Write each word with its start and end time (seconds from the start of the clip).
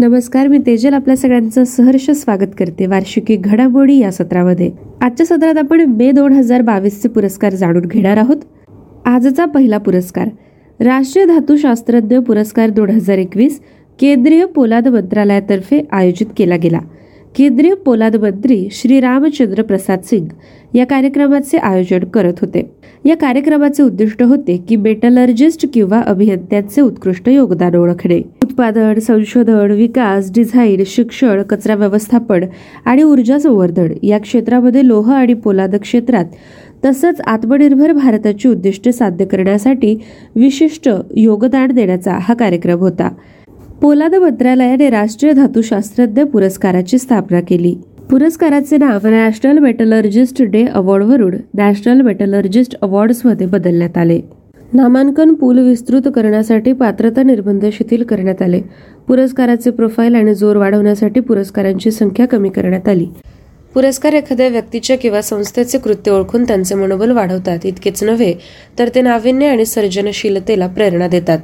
नमस्कार 0.00 0.46
मी 0.48 0.58
तेजल. 0.58 0.94
आपल्या 0.94 1.16
सगळ्यांचं 1.16 1.64
सहर्ष 1.64 2.10
स्वागत 2.10 2.54
करते 2.58 2.86
वार्षिकी 2.86 3.36
घडामोडी 3.36 3.98
या 3.98 4.10
सत्रामध्ये. 4.12 4.70
आजच्या 5.00 5.26
सत्रात 5.26 5.58
आपण 5.58 5.80
मे 5.80 6.10
दोन 6.10 6.32
हजार 6.32 6.62
बावीसचे 6.62 7.08
पुरस्कार 7.08 7.52
जाणून 7.52 7.82
घेणार 7.82 8.16
आहोत. 8.16 8.36
आजचा 9.04 9.44
पहिला 9.44 9.78
पुरस्कार 9.78 10.28
राष्ट्रीय 10.80 11.26
धातुशास्त्रज्ञ 11.26 12.18
पुरस्कार 12.18 12.70
दोन 12.70 12.90
हजार 12.90 13.18
एकवीस 13.18 13.60
केंद्रीय 14.00 14.44
पोलाद 14.46 14.88
मंत्रालयातर्फे 14.88 15.82
आयोजित 15.92 16.26
केला 16.36 16.56
गेला. 16.56 16.80
केंद्रीय 17.36 17.74
पोलाद 17.74 18.16
मंत्री 18.16 18.68
श्री 18.70 19.00
रामचंद्र 19.00 19.62
प्रसाद 19.62 20.00
सिंग 20.04 20.26
या 20.74 20.86
कार्यक्रमाचे 20.86 21.58
आयोजन 21.58 22.04
करत 22.04 22.34
होते. 22.40 22.70
या 23.04 23.16
कार्यक्रमाचे 23.16 23.82
उद्दिष्ट 23.82 24.22
होते 24.22 24.64
की 24.68 24.76
मेटलर्जिस्ट 24.76 25.66
किंवा 25.74 26.00
अभियंत्यांचे 26.00 26.80
उत्कृष्ट 26.80 27.28
योगदान 27.28 27.74
ओळखणे. 27.74 28.39
उत्पादन 28.50 28.98
संशोधन 28.98 29.70
विकास 29.70 30.30
डिझाईन 30.34 30.82
शिक्षण 30.86 31.42
कचरा 31.42 31.74
व्यवस्थापन 31.74 32.44
आणि 32.84 33.02
ऊर्जा 33.02 33.38
संवर्धन 33.38 33.92
या 34.02 34.18
क्षेत्रामध्ये 34.18 34.86
लोह 34.86 35.12
आणि 35.12 35.34
पोलाद 35.34 35.74
क्षेत्रात 35.76 36.24
तसंच 36.84 37.20
आत्मनिर्भर 37.20 37.92
भारताची 37.92 38.48
उद्दिष्टे 38.48 38.92
साध्य 38.92 39.24
करण्यासाठी 39.24 39.94
विशिष्ट 40.36 40.88
योगदान 41.16 41.72
देण्याचा 41.72 42.16
हा 42.20 42.34
कार्यक्रम 42.34 42.78
होता. 42.78 43.08
पोलाद 43.82 44.14
मंत्रालयाने 44.14 44.90
राष्ट्रीय 44.90 45.32
धातुशास्त्रज्ञ 45.32 46.22
पुरस्काराची 46.22 46.98
स्थापना 46.98 47.40
केली. 47.40 47.74
पुरस्काराचे 48.10 48.76
नाव 48.76 49.06
नॅशनल 49.06 49.58
मेटलर्जिस्ट 49.58 50.42
डे 50.42 50.64
अवॉर्डवरून 50.64 51.34
नॅशनल 51.54 52.00
मेटलर्जिस्ट 52.00 52.76
अवॉर्ड्समध्ये 52.82 53.46
बदलण्यात 53.46 53.98
आले. 53.98 54.20
नामांकन 54.72 55.32
पूल 55.34 55.58
विस्तृत 55.58 56.02
करण्यासाठी 56.14 56.72
पात्रता 56.72 57.22
निर्बंध 57.22 57.64
शिथिल 57.72 58.02
करण्यात 58.02 58.42
आले. 58.42 58.60
पुरस्काराचे 59.08 59.70
प्रोफाईल 59.70 60.14
आणि 60.14 60.34
जोर 60.34 60.56
वाढवण्यासाठी 60.56 61.20
पुरस्कारांची 61.20 61.90
संख्या 61.90 62.26
कमी 62.26 62.48
करण्यात 62.48 62.88
आली. 62.88 63.06
पुरस्कार 63.74 64.12
एखाद्या 64.12 64.48
व्यक्तीच्या 64.48 64.98
किंवा 64.98 65.22
संस्थेचे 65.22 65.78
कृत्य 65.78 66.10
ओळखून 66.10 66.44
त्यांचे 66.44 66.74
मनोबल 66.74 67.10
वाढवतात 67.10 67.66
इतकेच 67.66 68.04
नव्हे 68.04 68.34
तर 68.78 68.88
ते 68.94 69.00
नाविन्य 69.00 69.46
आणि 69.46 69.64
सर्जनशीलतेला 69.64 70.66
प्रेरणा 70.66 71.08
देतात. 71.08 71.38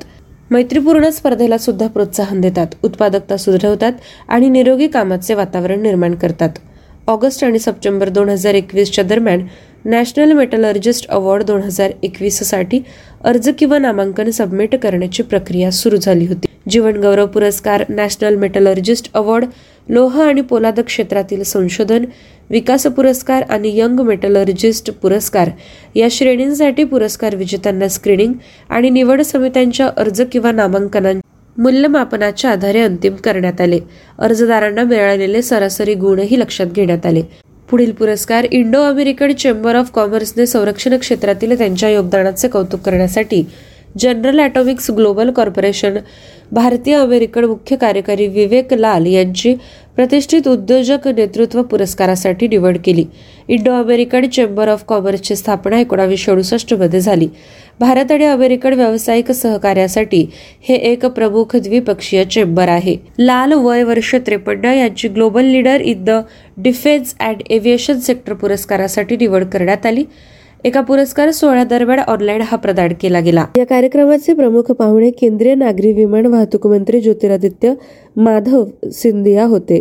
मैत्रीपूर्ण 0.51 1.09
स्पर्धेला 1.09 1.59
सुद्धा 1.59 1.87
प्रोत्साहन 1.87 2.41
देतात 2.41 2.67
उत्पादकता 2.85 3.37
सुधारवतात 3.37 3.93
आणि 4.29 4.49
निरोगी 4.49 4.87
कामाचे 4.87 5.35
वातावरण 5.35 5.83
निर्माण 5.83 6.15
करतात. 6.15 6.51
ऑगस्ट 7.09 7.45
आणि 7.45 7.59
सप्टेंबर 7.59 8.09
दोन 8.09 8.29
हजार 8.29 8.55
एकवीसच्या 8.55 9.05
दरम्यान 9.05 9.41
नॅशनल 9.85 10.33
मेटलर्जिस्ट 10.33 11.09
अवॉर्ड 11.09 11.43
दोन 11.47 11.61
हजार 11.63 11.91
एकवीससाठी 12.03 12.81
अर्ज 13.25 13.49
किंवा 13.59 13.79
नामांकन 13.79 14.31
सबमिट 14.31 14.75
करण्याची 14.75 15.23
प्रक्रिया 15.23 15.71
सुरू 15.71 15.97
झाली 15.97 16.27
होती. 16.27 16.47
जीवन 16.71 16.97
गौरव 17.03 17.27
पुरस्कार 17.27 17.85
नॅशनल 17.89 18.37
मेटलर्जिस्ट 18.37 19.11
अवॉर्ड 19.15 19.45
लोह 19.89 20.21
आणि 20.23 20.41
पोलाद 20.41 20.81
क्षेत्रातील 20.81 21.43
संशोधन 21.43 22.05
विकास 22.51 22.87
पुरस्कार 22.87 23.43
आणि 23.51 23.79
यंग 23.79 24.01
मेटलर्जिस्ट 24.01 24.91
पुरस्कार 25.03 25.51
या 25.95 26.09
श्रेणींसाठी 26.11 26.85
पुरस्कार 26.85 27.37
विजेत्यांना 27.37 27.89
स्क्रीनिंग 27.89 28.33
आणि 28.69 28.91
निवड 28.91 29.23
समित्यांच्या 29.23 29.91
अर्ज 29.97 30.23
किंवा 30.33 30.53
नामांकनां 30.53 31.15
मूल्यमापनाच्या 31.57 32.51
आधारे 32.51 32.81
अंतिम 32.81 33.15
करण्यात 33.15 33.61
आले. 33.61 33.79
अर्जदारांना 34.19 34.83
मिळालेले 34.83 35.43
सरासरी 35.43 35.95
गुणही 35.95 36.39
लक्षात 36.41 36.67
घेण्यात 36.67 37.07
आले. 37.07 37.23
पुढील 37.69 37.93
पुरस्कार 37.93 38.47
इंडो 38.51 38.83
अमेरिकन 38.83 39.33
चेंबर 39.33 39.77
ऑफ 39.77 39.91
कॉमर्सने 39.91 40.47
संरक्षण 40.47 40.97
क्षेत्रातील 40.97 41.59
त्यांच्या 41.59 41.89
योगदानाचे 41.89 42.49
कौतुक 42.49 42.81
करण्यासाठी 42.81 43.43
जनरल 43.99 44.41
ॲटॉमिक्स 44.41 44.91
ग्लोबल 44.91 45.31
कॉर्पोरेशन 45.31 45.97
भारतीय 46.53 46.95
अमेरिकन 46.95 47.45
मुख्य 47.45 47.77
कार्यकारी 47.77 48.27
विवेक 48.27 48.73
लाल 48.75 49.07
यांची 49.07 49.55
प्रतिष्ठित 49.97 50.49
उद्योजक 50.49 51.07
नेतृत्व 51.09 51.63
पुरस्कारासाठी 51.63 52.49
निवड 52.49 52.77
केली. 52.85 53.05
इंडो 53.49 53.73
अमेरिकन 53.73 54.27
चेंबर 54.29 54.69
ऑफ 54.69 54.85
कॉमर्सची 54.85 55.37
स्थापना 55.37 55.81
एकोणावीसशे 55.81 56.31
अडुसष्टमध्ये 56.33 57.01
झाली. 57.01 57.29
भारत 57.81 58.13
आणि 58.13 58.25
अमेरिकन 58.25 58.73
व्यावसायिक 58.73 59.33
सहकार्यासाठी 59.33 60.25
हे 60.69 60.75
एक 60.75 61.07
प्रमुख 61.07 61.57
द्विपक्षीय 61.57 62.25
चेंबर 62.25 62.69
आहे. 62.69 62.97
लाल 63.19 63.53
वय 63.53 63.83
वर्ष 63.83 64.15
त्रेपन्न 64.27 64.65
यांची 64.65 65.09
global 65.09 65.45
leader 65.45 65.81
in 65.81 66.05
the 66.05 66.11
defence 66.57 67.15
and 67.21 67.43
aviation 67.51 67.99
sector 67.99 68.33
पुरस्कारासाठी 68.33 69.17
निवड 69.17 69.45
करण्यात 69.45 69.87
आली. 69.87 70.05
एका 70.65 70.81
पुरस्कार 70.81 71.31
सोहळ्या 71.31 71.65
दरम्यान 71.65 71.99
ऑनलाईन 71.99 72.41
हा 72.43 72.57
प्रदान 72.57 72.93
केला 73.01 73.21
गेला. 73.21 73.45
या 73.57 73.65
कार्यक्रमाचे 73.67 74.35
प्रमुख 74.35 74.71
पाहुणे 74.73 75.11
केंद्रीय 75.11 75.55
नागरी 75.55 75.93
विमान 75.93 76.27
वाहतूक 76.27 76.67
मंत्री 76.67 77.01
ज्योतिरादित्य 77.01 77.73
माधव 78.17 78.65
सिंधिया 78.93 79.45
होते. 79.45 79.81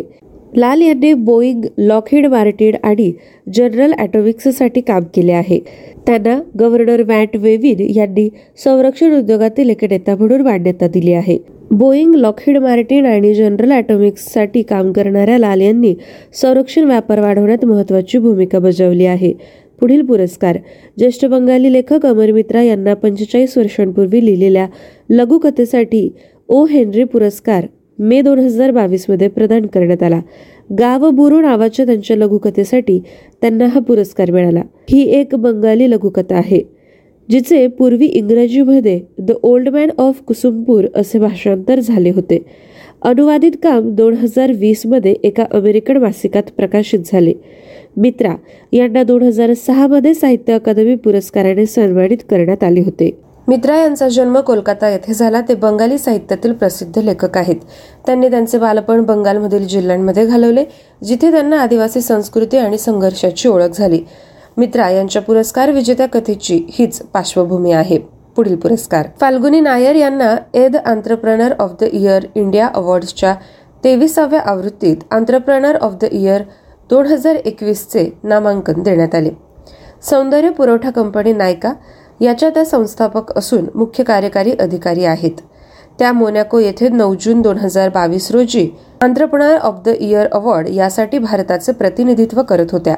लाल 0.56 0.82
यांनी 0.82 1.12
बोईंग 1.14 1.64
लॉकहीड 1.78 2.26
मार्टिन 2.26 2.74
आणि 2.84 3.12
जनरल 3.54 3.92
ॲटोमिक्ससाठी 3.98 4.80
काम 4.80 5.04
केले 5.14 5.32
आहे. 5.32 5.58
त्यांना 6.06 6.38
गव्हर्नर 6.60 7.02
मॅट 7.04 7.36
वेविन 7.36 7.80
यांनी 7.96 8.28
संरक्षण 8.64 9.18
उद्योगातील 9.18 9.70
एक 9.70 9.84
नेता 9.84 10.14
म्हणून 10.16 10.40
मान्यता 10.40 10.86
दिली 10.88 11.12
आहे. 11.12 11.38
बोईंग 11.70 12.14
लॉकहीड 12.14 12.58
मार्टिन 12.58 13.06
आणि 13.06 13.34
जनरल 13.34 13.72
ॲटोमिक्ससाठी 13.72 14.62
काम 14.62 14.92
करणाऱ्या 14.92 15.38
लाल 15.38 15.60
यांनी 15.60 15.94
संरक्षण 16.34 16.84
व्यापार 16.84 17.20
वाढवण्यात 17.20 17.64
महत्वाची 17.64 18.18
भूमिका 18.18 18.58
बजावली 18.58 19.06
आहे. 19.06 19.32
पुढील 19.80 20.02
पुरस्कार. 20.02 20.58
ज्येष्ठ 20.98 21.24
बंगाली 21.26 21.72
लेखक 21.72 22.06
अमर 22.06 22.32
मित्रा 22.32 22.62
यांना 22.62 22.94
पंचेचाळीस 22.94 23.56
वर्षांपूर्वी 23.58 24.24
लिहिलेल्या 24.26 24.66
लघुकथेसाठी 25.10 26.08
ओ 26.48 26.64
हेनरी 26.64 27.04
पुरस्कार 27.04 27.66
मे 27.98 28.20
दोन 28.22 28.38
हजार 28.38 28.70
बावीसमध्ये 28.70 29.28
प्रदान 29.28 29.66
करण्यात 29.66 30.02
आला. 30.02 30.20
गाव 30.78 31.08
बुरू 31.10 31.40
नावाच्या 31.40 31.84
त्यांच्या 31.86 32.16
लघुकथेसाठी 32.16 32.98
त्यांना 33.40 33.66
हा 33.66 33.80
पुरस्कार 33.80 34.30
मिळाला. 34.30 34.62
ही 34.90 35.02
एक 35.10 35.34
बंगाली 35.34 35.90
लघुकथा 35.90 36.36
आहे 36.36 36.62
जिचे 37.28 37.66
पूर्वी 37.68 38.06
इंग्रजीमध्ये 38.06 39.00
The 39.18 39.32
Old 39.42 39.68
Man 39.68 39.90
of 39.98 40.20
Kusumpur 40.22 40.84
असे 40.94 41.18
भाषांतर 41.18 41.80
झाले 41.80 42.10
होते. 42.10 42.38
अनुवादित 43.06 43.52
काम 43.62 43.90
दोन 43.94 44.14
हजार 44.14 44.52
वीसमध्ये 44.52 45.12
एका 45.24 45.44
अमेरिकन 45.54 45.96
मासिकात 45.96 46.42
प्रकाशित 46.56 46.98
झाले. 47.06 47.32
मित्रा 47.96 48.34
यांना 48.72 49.02
दोन 49.02 49.22
हजार 49.22 49.52
सहामध्ये 49.54 50.14
साहित्य 50.14 50.52
अकादमी 50.52 50.94
पुरस्काराने 50.94 51.66
सन्मानित 51.66 52.24
करण्यात 52.30 52.64
आले 52.64 52.80
होते. 52.80 53.10
मित्रा 53.48 53.76
यांचा 53.76 54.08
जन्म 54.08 54.40
कोलकाता 54.40 54.88
येथे 54.88 55.14
झाला. 55.14 55.40
ते 55.40 55.54
बंगाली 55.54 55.98
साहित्यातील 55.98 56.52
प्रसिद्ध 56.52 56.98
लेखक 56.98 57.38
आहेत. 57.38 57.56
त्यांनी 58.06 58.30
त्यांचे 58.30 58.58
बालपण 58.58 59.02
बंगालमधील 59.02 59.66
जिल्ह्यांमध्ये 59.66 60.26
घालवले 60.26 60.64
जिथे 61.04 61.30
त्यांना 61.30 61.60
आदिवासी 61.60 62.00
संस्कृती 62.00 62.56
आणि 62.56 62.78
संघर्षाची 62.78 63.48
ओळख 63.48 63.78
झाली. 63.78 64.00
मित्रा 64.56 64.90
यांच्या 64.90 65.22
पुरस्कार 65.22 65.70
विजेत्या 65.70 66.06
कथेची 66.06 66.66
हीच 66.72 67.02
पार्श्वभूमी 67.02 67.72
आहे. 67.72 68.15
पुढील 68.36 68.56
पुरस्कार. 68.56 69.06
फाल्गुनी 69.20 69.60
नायर 69.60 69.94
यांना 69.96 70.34
एद 70.54 70.76
entrepreneur 70.76 71.52
of 71.58 71.72
the 71.80 71.84
year 71.92 72.26
India 72.34 72.66
अवॉर्ड्सच्या 72.74 73.34
तेविसाव्या 73.84 74.40
आवृत्तीत 74.40 74.96
आंत्रप्रनर 75.10 75.76
ऑफ 75.80 75.94
द 76.00 76.04
इयर 76.12 76.42
दोन 76.90 77.06
हजार 77.06 77.34
एकवीसचे 77.34 78.08
नामांकन 78.24 78.82
देण्यात 78.82 79.14
आले. 79.14 79.30
सौंदर्य 80.02 80.50
पुरवठा 80.50 80.90
कंपनी 80.90 81.32
नायका 81.32 81.72
याच्या 82.20 82.50
त्या 82.50 82.64
संस्थापक 82.64 83.36
असून 83.38 83.64
मुख्य 83.74 84.04
कार्यकारी 84.04 84.52
अधिकारी 84.60 85.04
आहेत. 85.04 85.40
त्या 85.98 86.12
मोनॅको 86.12 86.58
येथे 86.58 86.88
नऊ 86.88 87.14
जून 87.20 87.40
दोन 87.42 87.58
हजार 87.58 87.88
बावीस 87.88 88.30
रोजी 88.32 88.68
entrepreneur 89.02 89.56
of 89.56 89.80
the 89.84 89.88
year 89.88 90.26
award 90.32 90.68
यासाठी 90.68 91.18
भारताचे 91.18 91.72
प्रतिनिधित्व 91.72 92.42
करत 92.42 92.72
होत्या. 92.72 92.94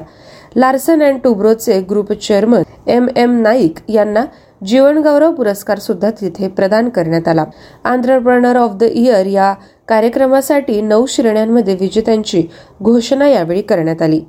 Larsen 0.55 1.03
and 1.03 1.19
टुब्रोचे 1.23 1.79
group 1.89 2.11
chairman 2.13 2.61
M 2.87 3.07
M 3.15 3.39
Naik 3.41 3.79
यांना 3.89 4.23
जीवनगौरव 4.61 5.31
पुरस्कार 5.31 5.79
सुद्धा 5.79 6.09
तिथे 6.11 6.47
प्रदान 6.47 6.89
करण्यात 6.89 7.27
आला. 7.27 7.45
आंत्रप्रनर 7.83 8.57
ऑफ 8.57 8.75
द 8.75 8.83
इयर 8.83 9.25
या 9.25 9.53
कार्यक्रमासाठी 9.87 10.81
नऊ 10.81 11.05
श्रेण्यांमध्ये 11.05 11.75
विजेत्यांची 11.75 12.43
घोषणा 12.81 13.27
यावेळी 13.27 13.61
करण्यात 13.61 14.01
आली. 14.01 14.21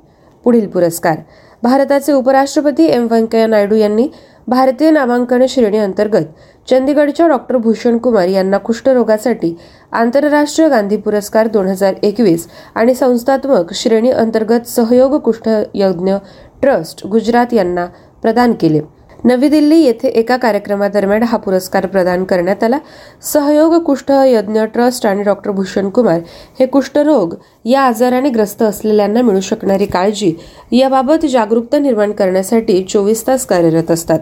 पुढील 0.45 0.67
पुरस्कार. 0.67 1.17
भारताचे 1.63 2.13
उपराष्ट्रपती 2.13 2.85
एम 2.85 3.07
व्यंकय्या 3.11 3.47
नायडू 3.47 3.75
यांनी 3.75 4.07
भारतीय 4.47 4.89
नामांकन 4.91 5.45
श्रेणी 5.49 5.77
अंतर्गत 5.77 6.23
चंदीगडच्या 6.67 7.27
डॉक्टर 7.27 7.57
भूषण 7.57 7.97
कुमार 7.97 8.27
यांना 8.27 8.57
कुष्ठरोगासाठी 8.57 9.53
आंतरराष्ट्रीय 9.91 10.69
गांधी 10.69 10.97
पुरस्कार 10.97 11.47
दोन 11.47 11.67
हजार 11.67 11.93
एकवीस 12.03 12.47
आणि 12.75 12.95
संस्थात्मक 12.95 13.73
श्रेणी 13.73 14.11
अंतर्गत 14.11 14.67
सहयोग 14.67 15.15
कुष्ठ 15.19 15.49
यज्ञ 15.73 16.13
ट्रस्ट 16.61 17.05
गुजरात 17.07 17.53
यांना 17.53 17.85
प्रदान 18.21 18.53
केले. 18.53 18.81
नवी 19.23 19.47
दिल्ली 19.49 19.75
येथे 19.77 20.07
एका 20.07 20.35
कार्यक्रमादरम्यान 20.37 21.23
हा 21.23 21.37
पुरस्कार 21.37 21.85
प्रदान 21.85 22.23
करण्यात 22.23 22.63
आला. 22.63 22.77
सहयोग 23.21 23.73
कुष्ठ 23.83 24.11
यज्ञ 24.11 24.61
ट्रस्ट 24.73 25.05
आणि 25.05 25.23
डॉक्टर 25.23 25.51
भूषण 25.51 25.89
कुमार 25.89 26.21
हे 26.59 26.65
कुष्ठरोग 26.65 27.35
या 27.65 27.81
आजाराने 27.81 28.29
ग्रस्त 28.29 28.61
असलेल्यांना 28.61 29.21
मिळू 29.21 29.39
शकणारी 29.39 29.85
काळजी 29.85 30.33
याबाबत 30.71 31.25
जागरूकता 31.25 31.79
निर्माण 31.79 32.11
करण्यासाठी 32.11 32.81
चोवीस 32.83 33.25
तास 33.27 33.45
कार्यरत 33.45 33.91
असतात. 33.91 34.19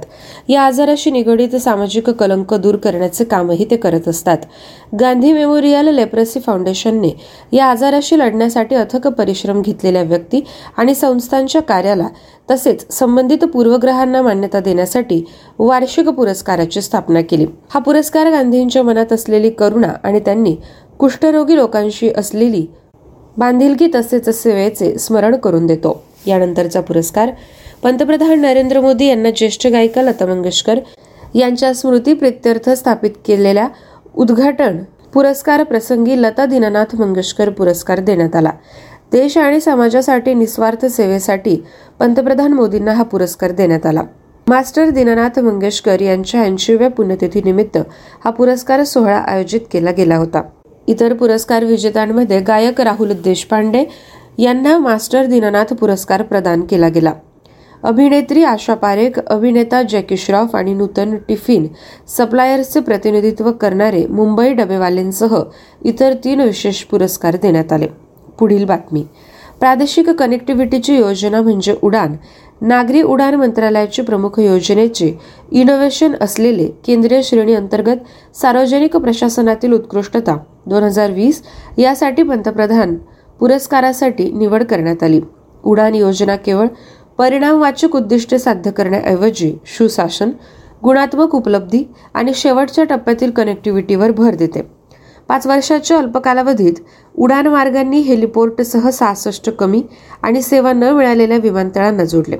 या 0.49 0.61
आजाराशी 0.61 1.11
निगडीत 1.11 1.55
सामाजिक 1.55 2.09
कलंक 2.09 2.53
दूर 2.53 2.75
करण्याचे 2.75 3.23
कामही 3.23 3.65
ते 3.71 3.75
करत 3.75 4.07
असतात. 4.07 4.37
गांधी 4.99 5.31
मेमोरियल 5.33 5.87
लेप्रसी 5.87 6.39
फाउंडेशनने 6.39 7.15
या 7.51 7.65
आजाराशी 7.65 8.19
लढण्यासाठी 8.19 8.75
अथक 8.75 9.07
परिश्रम 9.07 9.61
घेतलेल्या 9.61 10.03
व्यक्ती 10.03 10.41
आणि 10.77 10.95
संस्थांच्या 10.95 11.61
कार्याला 11.61 12.07
तसेच 12.49 12.85
संबंधित 12.91 13.43
पूर्वग्रहांना 13.43 14.21
मान्यता 14.21 14.59
देण्यासाठी 14.59 15.23
वार्षिक 15.59 16.09
पुरस्काराची 16.09 16.81
स्थापना 16.81 17.21
केली. 17.21 17.45
हा 17.69 17.79
पुरस्कार 17.79 18.29
गांधींच्या 18.31 18.83
मनात 18.83 19.13
असलेली 19.13 19.49
करुणा 19.49 19.91
आणि 20.03 20.19
त्यांनी 20.19 20.55
कुष्ठरोगी 20.99 21.55
लोकांशी 21.55 22.09
असलेली 22.17 22.65
बांधिलकी 23.37 23.87
तसेच 23.95 24.29
सेवेचे 24.41 24.97
स्मरण 24.99 25.35
करून 25.35 25.65
देतो. 25.65 26.01
यानंतरचा 26.27 26.81
पुरस्कार 26.81 27.29
पंतप्रधान 27.83 28.39
नरेंद्र 28.41 28.79
मोदी 28.81 29.05
यांना 29.05 29.29
ज्येष्ठ 29.29 29.67
गायिका 29.67 30.01
लता 30.01 30.25
मंगेशकर 30.25 30.79
यांच्या 31.35 31.73
स्मृती 31.73 32.13
प्रित्यर्थ 32.13 32.69
स्थापित 32.69 33.11
केलेल्या 33.25 33.67
उद्घाटन 34.15 34.77
पुरस्कार 35.13 35.63
प्रसंगी 35.63 36.21
लता 36.21 36.45
दीनानाथ 36.45 36.95
मंगेशकर 36.95 37.49
पुरस्कार 37.49 37.99
देण्यात 37.99 38.35
आला. 38.35 38.51
देश 39.11 39.37
आणि 39.37 39.59
समाजासाठी 39.59 40.33
निस्वार्थ 40.33 40.85
सेवेसाठी 40.85 41.55
पंतप्रधान 41.99 42.53
मोदींना 42.53 42.91
हा 42.93 43.03
पुरस्कार 43.03 43.51
देण्यात 43.51 43.85
आला. 43.85 44.01
मास्टर 44.47 44.89
दिननाथ 44.89 45.39
मंगेशकर 45.39 46.01
यांच्या 46.01 46.41
ऐंशीव्या 46.41 46.89
पुण्यतिथीनिमित्त 46.89 47.77
हा 48.25 48.29
पुरस्कार 48.29 48.83
सोहळा 48.83 49.17
आयोजित 49.17 49.59
केला 49.71 49.91
गेला 49.91 50.15
होता. 50.15 50.41
इतर 50.87 51.13
पुरस्कार 51.13 51.63
विजेत्यांमध्ये 51.63 52.39
गायक 52.39 52.81
राहुल 52.81 53.11
देशपांडे 53.23 53.83
यांना 54.37 54.77
मास्टर 54.77 55.25
दीननाथ 55.25 55.73
पुरस्कार 55.73 56.21
प्रदान 56.21 56.61
केला 56.61 56.87
गेला. 56.87 57.13
अभिनेत्री 57.83 58.43
आशा 58.43 58.73
पारेख 58.73 59.19
अभिनेता 59.19 59.81
जॅकी 59.83 60.17
श्रॉफ 60.17 60.55
आणि 60.55 60.73
नूतन 60.73 61.15
टिफिन 61.27 61.67
सप्लायर्सचे 62.07 62.79
प्रतिनिधित्व 62.79 63.51
करणारे 63.51 64.05
मुंबई 64.07 64.53
डबेवालेंसह 64.53 65.35
इतर 65.85 66.13
तीन 66.23 66.41
विशेष 66.41 66.83
पुरस्कार 66.83 67.35
देण्यात 67.35 67.73
आले. 67.73 67.87
पुढील 68.39 68.65
बातमी. 68.65 69.03
प्रादेशिक 69.59 70.09
कनेक्टिव्हिटीची 70.09 70.95
योजना 70.97 71.41
म्हणजे 71.41 71.75
उडान. 71.81 72.15
नागरी 72.61 73.01
उडान 73.01 73.35
मंत्रालयाची 73.35 74.01
प्रमुख 74.01 74.39
योजनेचे 74.39 75.11
इनोव्हेशन 75.51 76.13
असलेले 76.21 76.65
केंद्रीय 76.85 77.21
श्रेणी 77.23 77.53
अंतर्गत 77.53 78.35
सार्वजनिक 78.35 78.95
प्रशासनातील 78.97 79.73
उत्कृष्टता 79.73 80.37
दोन 80.65 80.83
हजार 80.83 81.11
वीस 81.11 81.41
यासाठी 81.77 82.23
पंतप्रधान 82.23 82.95
पुरस्कारासाठी 83.39 84.31
निवड 84.31 84.63
करण्यात 84.63 85.03
आली. 85.03 85.21
उडान 85.63 85.95
योजना 85.95 86.35
केवळ 86.35 86.67
परिणामवाचक 87.17 87.95
उद्दिष्टे 87.95 88.39
साध्य 88.39 88.71
करण्याऐवजी 88.71 89.53
सुशासन 89.67 90.29
गुणात्मक 90.83 91.35
उपलब्धी 91.35 91.83
आणि 92.13 92.31
शेवटच्या 92.35 92.83
टप्प्यातील 92.83 93.31
कनेक्टिव्हिटीवर 93.31 94.11
भर 94.11 94.35
देते. 94.35 94.78
पाच 95.29 95.45
वर्षाच्या 95.47 95.97
अल्प 95.97 96.17
कालावधीत 96.17 96.73
उडान 97.15 97.47
मार्गांनी 97.47 97.99
हेलिपोर्टसह 97.99 98.89
सहासष्ट 98.89 99.49
कमी 99.49 99.81
आणि 100.23 100.41
सेवा 100.41 100.73
न 100.73 100.83
मिळालेल्या 100.83 101.37
विमानतळांना 101.37 102.03
जोडले. 102.03 102.37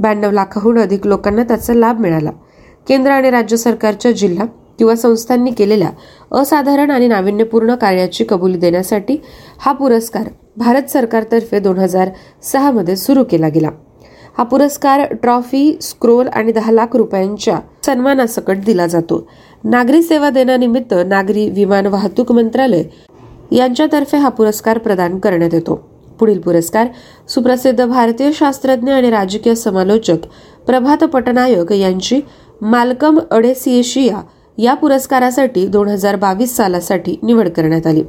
ब्याण्णव 0.00 0.30
लाखाहून 0.30 0.78
अधिक 0.78 1.06
लोकांना 1.06 1.42
त्याचा 1.42 1.74
लाभ 1.74 2.00
मिळाला. 2.00 2.30
केंद्र 2.88 3.10
आणि 3.10 3.30
राज्य 3.30 3.56
सरकारच्या 3.56 4.12
जिल्हा 4.12 4.46
किंवा 4.78 4.94
संस्थांनी 4.94 5.50
केलेल्या 5.50 5.90
असाधारण 6.32 6.90
आणि 6.90 7.08
नाविन्यपूर्ण 7.08 7.74
कार्याची 7.74 8.24
कबुली 8.28 8.58
देण्यासाठी 8.58 9.16
हा 9.58 9.72
पुरस्कार 9.72 10.28
भारत 10.56 10.90
सरकारतर्फे 10.90 11.58
दोन 11.58 11.78
हजार 11.78 12.08
सहामध्ये 12.42 12.96
सुरू 12.96 13.24
केला 13.24 13.48
गेला. 13.48 13.70
हा 14.38 14.44
पुरस्कार 14.44 15.02
ट्रॉफी 15.22 15.76
स्क्रोल 15.80 16.28
आणि 16.28 16.52
दहा 16.52 16.72
लाख 16.72 16.94
रुपयांच्या 16.96 17.58
सन्मानासकट 17.86 18.64
दिला 18.66 18.86
जातो. 18.86 19.26
नागरी 19.64 20.02
सेवा 20.02 20.30
देण्यानिमित्त 20.30 20.94
नागरी 21.06 21.48
विमान 21.50 21.86
वाहतूक 21.86 22.32
मंत्रालय 22.32 22.82
यांच्यातर्फे 23.52 24.18
हा 24.18 24.28
पुरस्कार 24.28 24.78
प्रदान 24.78 25.18
करण्यात 25.18 25.54
येतो. 25.54 25.74
पुढील 26.20 26.40
पुरस्कार 26.40 26.86
सुप्रसिद्ध 27.28 27.84
भारतीय 27.84 28.30
शास्त्रज्ञ 28.32 28.92
आणि 28.92 29.10
राजकीय 29.10 29.54
समालोचक 29.54 30.26
प्रभात 30.66 31.04
पटनायक 31.04 31.72
यांची 31.72 32.20
मालकम 32.62 33.18
अडेसिएशिया 33.30 34.20
या 34.58 34.74
पुरस्कारासाठी 34.74 35.66
दोन 35.66 35.88
हजार 35.88 36.16
बावीस 36.16 36.56
सालासाठी 36.56 37.16
निवड 37.22 37.48
करण्यात 37.48 37.86
आली. 37.86 38.02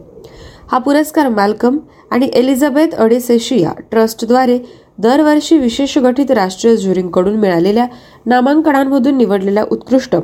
हा 0.72 0.78
पुरस्कार 0.78 1.30
मालकम 1.30 1.78
आणि 2.12 2.30
एलिझाबेथ 2.34 2.96
अडेसेशिया 2.96 3.72
ट्रस्टद्वारे 3.92 4.58
दरवर्षी 4.98 5.58
विशेष 5.58 5.98
गठीत 5.98 6.32
राष्ट्रीय 6.32 6.76
ज्युरींकडून 6.76 7.36
मिळालेल्या 7.36 7.88
नामांकनांमधून 8.26 9.18
निवडलेल्या 9.18 9.66
उत्कृष्ट 9.72 10.16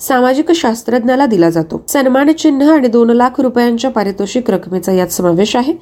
सामाजिक 0.00 0.52
शास्त्रज्ञाला 0.52 1.26
दिला 1.26 1.50
जातो. 1.50 1.82
सन्मान 1.88 2.32
चिन्ह 2.32 2.72
आणि 2.72 2.88
दोन 2.88 3.10
लाख 3.10 3.40
रुपयांच्या 3.40 3.90
पारितोषिक 3.90 4.50
रकमेचा 4.50 4.92
यात 4.92 5.08
समावेश 5.08 5.56
आहे. 5.56 5.72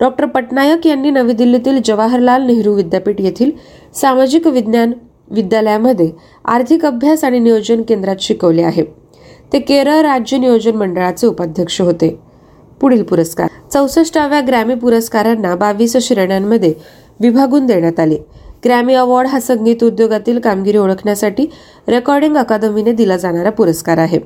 डॉक्टर 0.00 0.24
पटनायक 0.24 0.86
यांनी 0.86 1.10
नवी 1.10 1.32
दिल्लीतील 1.32 1.80
जवाहरलाल 1.84 2.42
नेहरू 2.42 2.72
विद्यापीठ 2.72 3.20
येथील 3.20 3.50
सामाजिक 3.94 4.46
विज्ञान 4.46 4.92
विद्यालयामध्ये 5.30 6.12
आर्थिक 6.44 6.86
अभ्यास 6.86 7.24
आणि 7.24 7.38
नियोजन 7.38 7.82
केंद्रात 7.82 8.16
शिकवले 8.20 8.62
आहे. 8.62 8.84
ते 9.52 9.60
केरळ 9.60 10.00
राज्य 10.00 10.38
नियोजन 10.38 10.76
मंडळाचे 10.76 11.26
उपाध्यक्ष 11.26 11.80
होते. 11.80 12.18
पुढील 12.80 13.02
पुरस्कार. 13.02 13.48
चौसष्टाव्या 13.72 14.40
ग्रॅमी 14.40 14.74
पुरस्कारांना 14.74 15.54
बावीस 15.54 15.96
श्रेण्यांमध्ये 15.96 16.74
विभागून 17.20 17.66
देण्यात 17.66 18.00
आले. 18.00 18.16
ग्रॅमी 18.64 18.94
अवॉर्ड 18.94 19.28
हा 19.28 19.40
संगीत 19.40 19.84
उद्योगातील 19.84 20.38
कामगिरी 20.38 20.78
ओळखण्यासाठी 20.78 21.46
रेकॉर्डिंग 21.88 22.36
अकादमीने 22.36 22.92
दिला 22.92 23.16
जाणारा 23.16 23.50
पुरस्कार 23.50 23.98
आहे. 23.98 24.18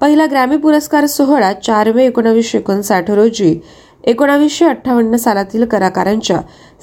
पहिला 0.00 0.26
ग्रॅमी 0.26 0.56
पुरस्कार 0.56 1.06
सोहळा 1.06 1.52
चार 1.52 1.92
मे 1.92 2.06
एकोणावीसशे 2.06 2.58
एकोणसाठ 2.58 3.10
रोजी 3.10 3.60
एकोणावीसशे 4.04 4.64
अठ्ठावन्न 4.64 5.16
सालातील 5.16 5.64
कलाकारांच्या 5.64 6.40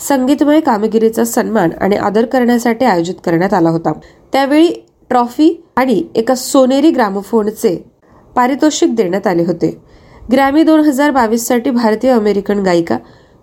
संगीतमय 0.08 0.60
कामगिरीचा 0.60 1.24
सन्मान 1.24 1.70
आणि 1.82 1.96
आदर 1.96 2.26
करण्यासाठी 2.26 2.86
आयोजित 2.86 3.16
करण्यात 3.26 3.54
आला 3.54 3.70
होता. 3.70 3.92
त्यावेळी 4.34 4.68
ट्रॉफी 5.10 5.64
आणि 5.76 6.04
एका 6.16 6.36
सोनेरी 6.36 6.92
ग्रामोफोनचे 6.92 7.76
पारितोषिक 8.36 8.96
देण्यात 8.96 9.28
आले 9.28 9.44
होते. 9.44 9.78
ग्रॅमी 10.32 10.64
दोन 10.64 10.80
हजार 10.80 11.12
बावीससाठी 11.12 11.70
भारतीय 11.70 12.12
अमेरिकन 12.12 12.60
गायिका 12.60 12.98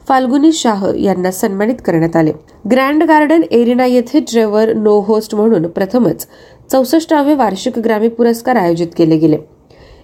फाल्गुनी 0.09 0.51
शाह 0.53 0.85
यांना 0.97 1.31
सन्मानित 1.31 1.81
करण्यात 1.87 2.17
आले. 2.17 2.33
ग्रँड 2.71 3.03
गार्डन 3.09 3.43
एरिना 3.51 3.87
येथे 3.87 4.21
ट्रेवर 4.31 4.73
नो 4.75 4.99
होस्ट 5.07 5.35
म्हणून 5.35 5.67
प्रथमच 5.69 6.27
चौसष्टावे 6.73 7.35
वार्षिक 7.35 7.79
ग्रामी 7.79 8.09
पुरस्कार 8.09 8.57
आयोजित 8.57 8.87
केले 8.97 9.17
गेले. 9.17 9.39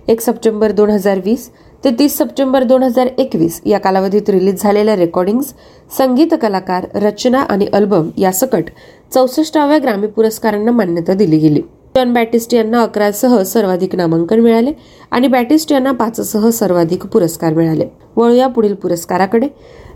एक 0.09 0.21
सप्टेंबर 0.21 0.73
दोन 0.73 0.91
हजार 0.91 1.21
वीस 1.25 1.49
ते 1.85 1.91
तीस 1.99 2.17
सप्टेंबर 2.19 2.62
दोन 2.62 2.83
हजार 2.83 3.06
एकवीस 3.19 3.61
या 3.67 3.79
कालावधीत 3.79 4.31
रिलीज 4.31 4.62
झालेल्या 4.62 4.97
रेकॉर्डिंग्स 4.97 5.53
संगीत 5.99 6.35
कलाकार 6.43 6.87
रचना 7.02 7.40
आणि 7.40 7.67
अल्बम 7.73 8.11
यासकट 8.19 8.71
चौसष्टाव्या 9.14 9.78
ग्रामी 9.78 10.07
पुरस्कारांना 10.07 10.71
मान्यता 10.73 11.14
दिली 11.14 11.38
गेली. 11.38 11.62
जॉन 11.97 12.13
बॅटिस्ट 12.13 12.55
यांना 12.55 12.81
अकरासह 12.83 13.43
सर्वाधिक 13.43 13.95
नामांकन 13.97 14.41
मिळाले 14.41 14.71
आणि 15.11 15.29
बॅटिस्ट 15.29 15.73
यांना 15.73 15.91
पाचसह 15.93 16.49
सर्वाधिक 16.51 17.05
पुरस्कार 17.07 17.55
मिळाले. 17.55 17.85
वळूया 18.17 18.47
पुढील 18.47 18.75
पुरस्काराकडे. 18.75 19.49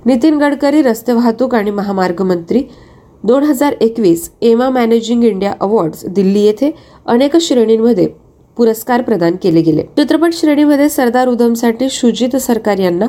नितीन 0.07 0.37
गडकरी 0.39 0.83
रस्ते 0.83 1.13
वाहतूक 1.13 1.55
आणि 1.55 1.71
महामार्ग 1.71 2.23
मंत्री 2.23 2.63
दोन 3.25 3.45
हजार 3.45 3.75
एकवीस 3.81 4.31
AIMA 4.43 4.69
managing 4.71 5.25
India 5.25 5.55
awards 5.61 6.05
Delhi 6.07 6.41
येथे 6.41 6.71
अनेक 7.07 7.37
श्रेणींमध्ये 7.37 8.07
पुरस्कार 8.57 9.03
प्रदान 9.03 9.37
केले 9.43 9.61
गेले. 9.63 9.83
चित्रपट 9.97 10.35
श्रेणीमध्ये 10.35 10.89
सरदार 10.89 11.29
उधमसाठी 11.29 11.89
शुजित 11.91 12.37
सरकार 12.37 12.79
यांना 12.79 13.07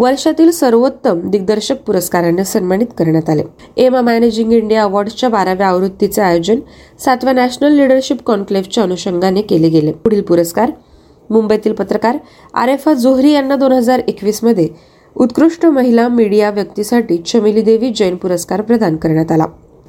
वर्षातील 0.00 0.50
सर्वोत्तम 0.50 1.30
दिग्दर्शक 1.30 1.80
पुरस्काराने 1.86 2.44
सन्मानित 2.44 2.86
करण्यात 2.98 3.28
आले. 3.30 3.42
एमा 3.76 4.00
मॅनेजिंग 4.00 4.52
इंडिया 4.52 4.82
अवॉर्डच्या 4.82 5.28
बाराव्या 5.28 5.66
आवृत्तीचे 5.66 6.22
आयोजन 6.22 6.60
सातव्या 6.98 7.32
नॅशनल 7.32 7.72
लिडरशिप 7.72 8.22
कॉन्क्लेव्हच्या 8.26 8.84
अनुषंगाने 8.84 9.42
केले 9.42 9.68
गेले. 9.68 9.92
पुढील 9.92 10.22
पुरस्कार 10.22 10.70
मुंबईतील 11.30 11.72
पत्रकार 11.72 12.18
आरेफा 12.54 12.94
जोहरी 12.94 13.32
यांना 13.32 13.56
दोन 13.56 13.72
हजार 13.72 13.98
एकवीसमध्ये 13.98 14.68
उत्कृष्ट 15.14 15.66
महिला 15.66 16.08
मीडिया 16.08 16.50
व्यक्तीसाठी 16.50 17.18
चमेली 17.18 17.62
देवी 17.62 17.92
जैन 17.96 18.16
पुरस्कार 18.16 18.60
प्रदान 18.60 18.96
करण्यात 18.96 19.32
आला. 19.32 19.44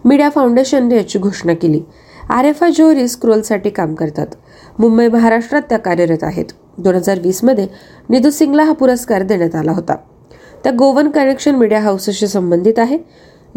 मीडिया 0.05 0.29
फाउंडेशनने 0.29 0.95
याची 0.95 1.19
घोषणा 1.19 1.53
केली. 1.53 1.81
आरेफा 2.29 2.69
जोहरी 2.69 3.07
स्क्रोलसाठी 3.07 3.69
काम 3.69 3.95
करतात. 3.95 4.27
मुंबई 4.79 5.07
महाराष्ट्रात 5.07 5.61
त्या 5.61 5.77
कार्यरत 5.77 6.23
आहेत. 6.23 6.45
दोन 6.77 6.95
हजार 6.95 7.19
वीसमध्ये 7.19 7.67
निधू 8.09 8.29
सिंगला 8.29 8.63
हा 8.63 8.73
पुरस्कार 8.73 9.23
देण्यात 9.23 9.55
आला 9.55 9.71
होता. 9.71 9.95
त्या 10.63 10.71
गोवन 10.71 11.09
कनेक्शन 11.09 11.55
मीडिया 11.55 11.79
हाऊसशी 11.79 12.27
संबंधित 12.27 12.79
आहे. 12.79 12.97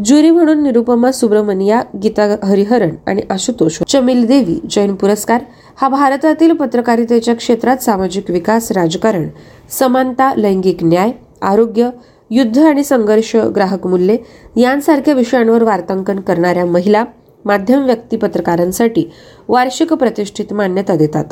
ज्युरी 0.04 0.30
म्हणून 0.30 0.62
निरुपमा 0.62 1.12
सुब्रमणिया 1.12 1.82
गीता 2.02 2.36
हरिहरन 2.42 2.90
आणि 3.06 3.22
आशुतोष 3.30 3.78
चमिल 3.88 4.26
देवी 4.26 4.60
जैन 4.70 4.94
पुरस्कार 4.94 5.40
हा 5.76 5.88
भारतातील 5.88 6.52
पत्रकारितेच्या 6.52 7.34
क्षेत्रात 7.34 7.76
सामाजिक 7.76 8.30
विकास 8.30 8.72
राजकारण 8.72 9.28
समानता 9.70 10.32
लैंगिक 10.36 10.84
न्याय 10.84 11.10
आरोग्य 11.42 11.90
युद्ध 12.30 12.58
आणि 12.58 12.84
संघर्ष 12.84 13.36
ग्राहक 13.36 13.86
मूल्ये 13.86 14.18
यांसारख्या 14.56 15.14
विषयांवर 15.14 15.62
वार्तांकन 15.62 16.20
करणाऱ्या 16.20 16.64
महिला 16.64 17.04
माध्यम 17.44 17.84
व्यक्ती 17.84 18.16
पत्रकारांसाठी 18.16 19.10
वार्षिक 19.48 19.92
प्रतिष्ठित 19.92 20.52
मान्यता 20.52 20.96
देतात. 20.96 21.24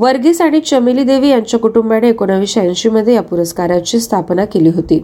वर्गीस 0.00 0.40
आणि 0.40 0.58
चमेली 0.60 1.02
देवी 1.04 1.28
यांच्या 1.28 1.58
कुटुंबाने 1.60 2.08
एकोणावीसशे 2.08 2.60
ऐंशी 2.60 2.88
मध्ये 2.88 3.14
या 3.14 3.22
पुरस्काराची 3.22 3.98
स्थापना 4.00 4.44
केली 4.44 4.68
होती. 4.68 4.98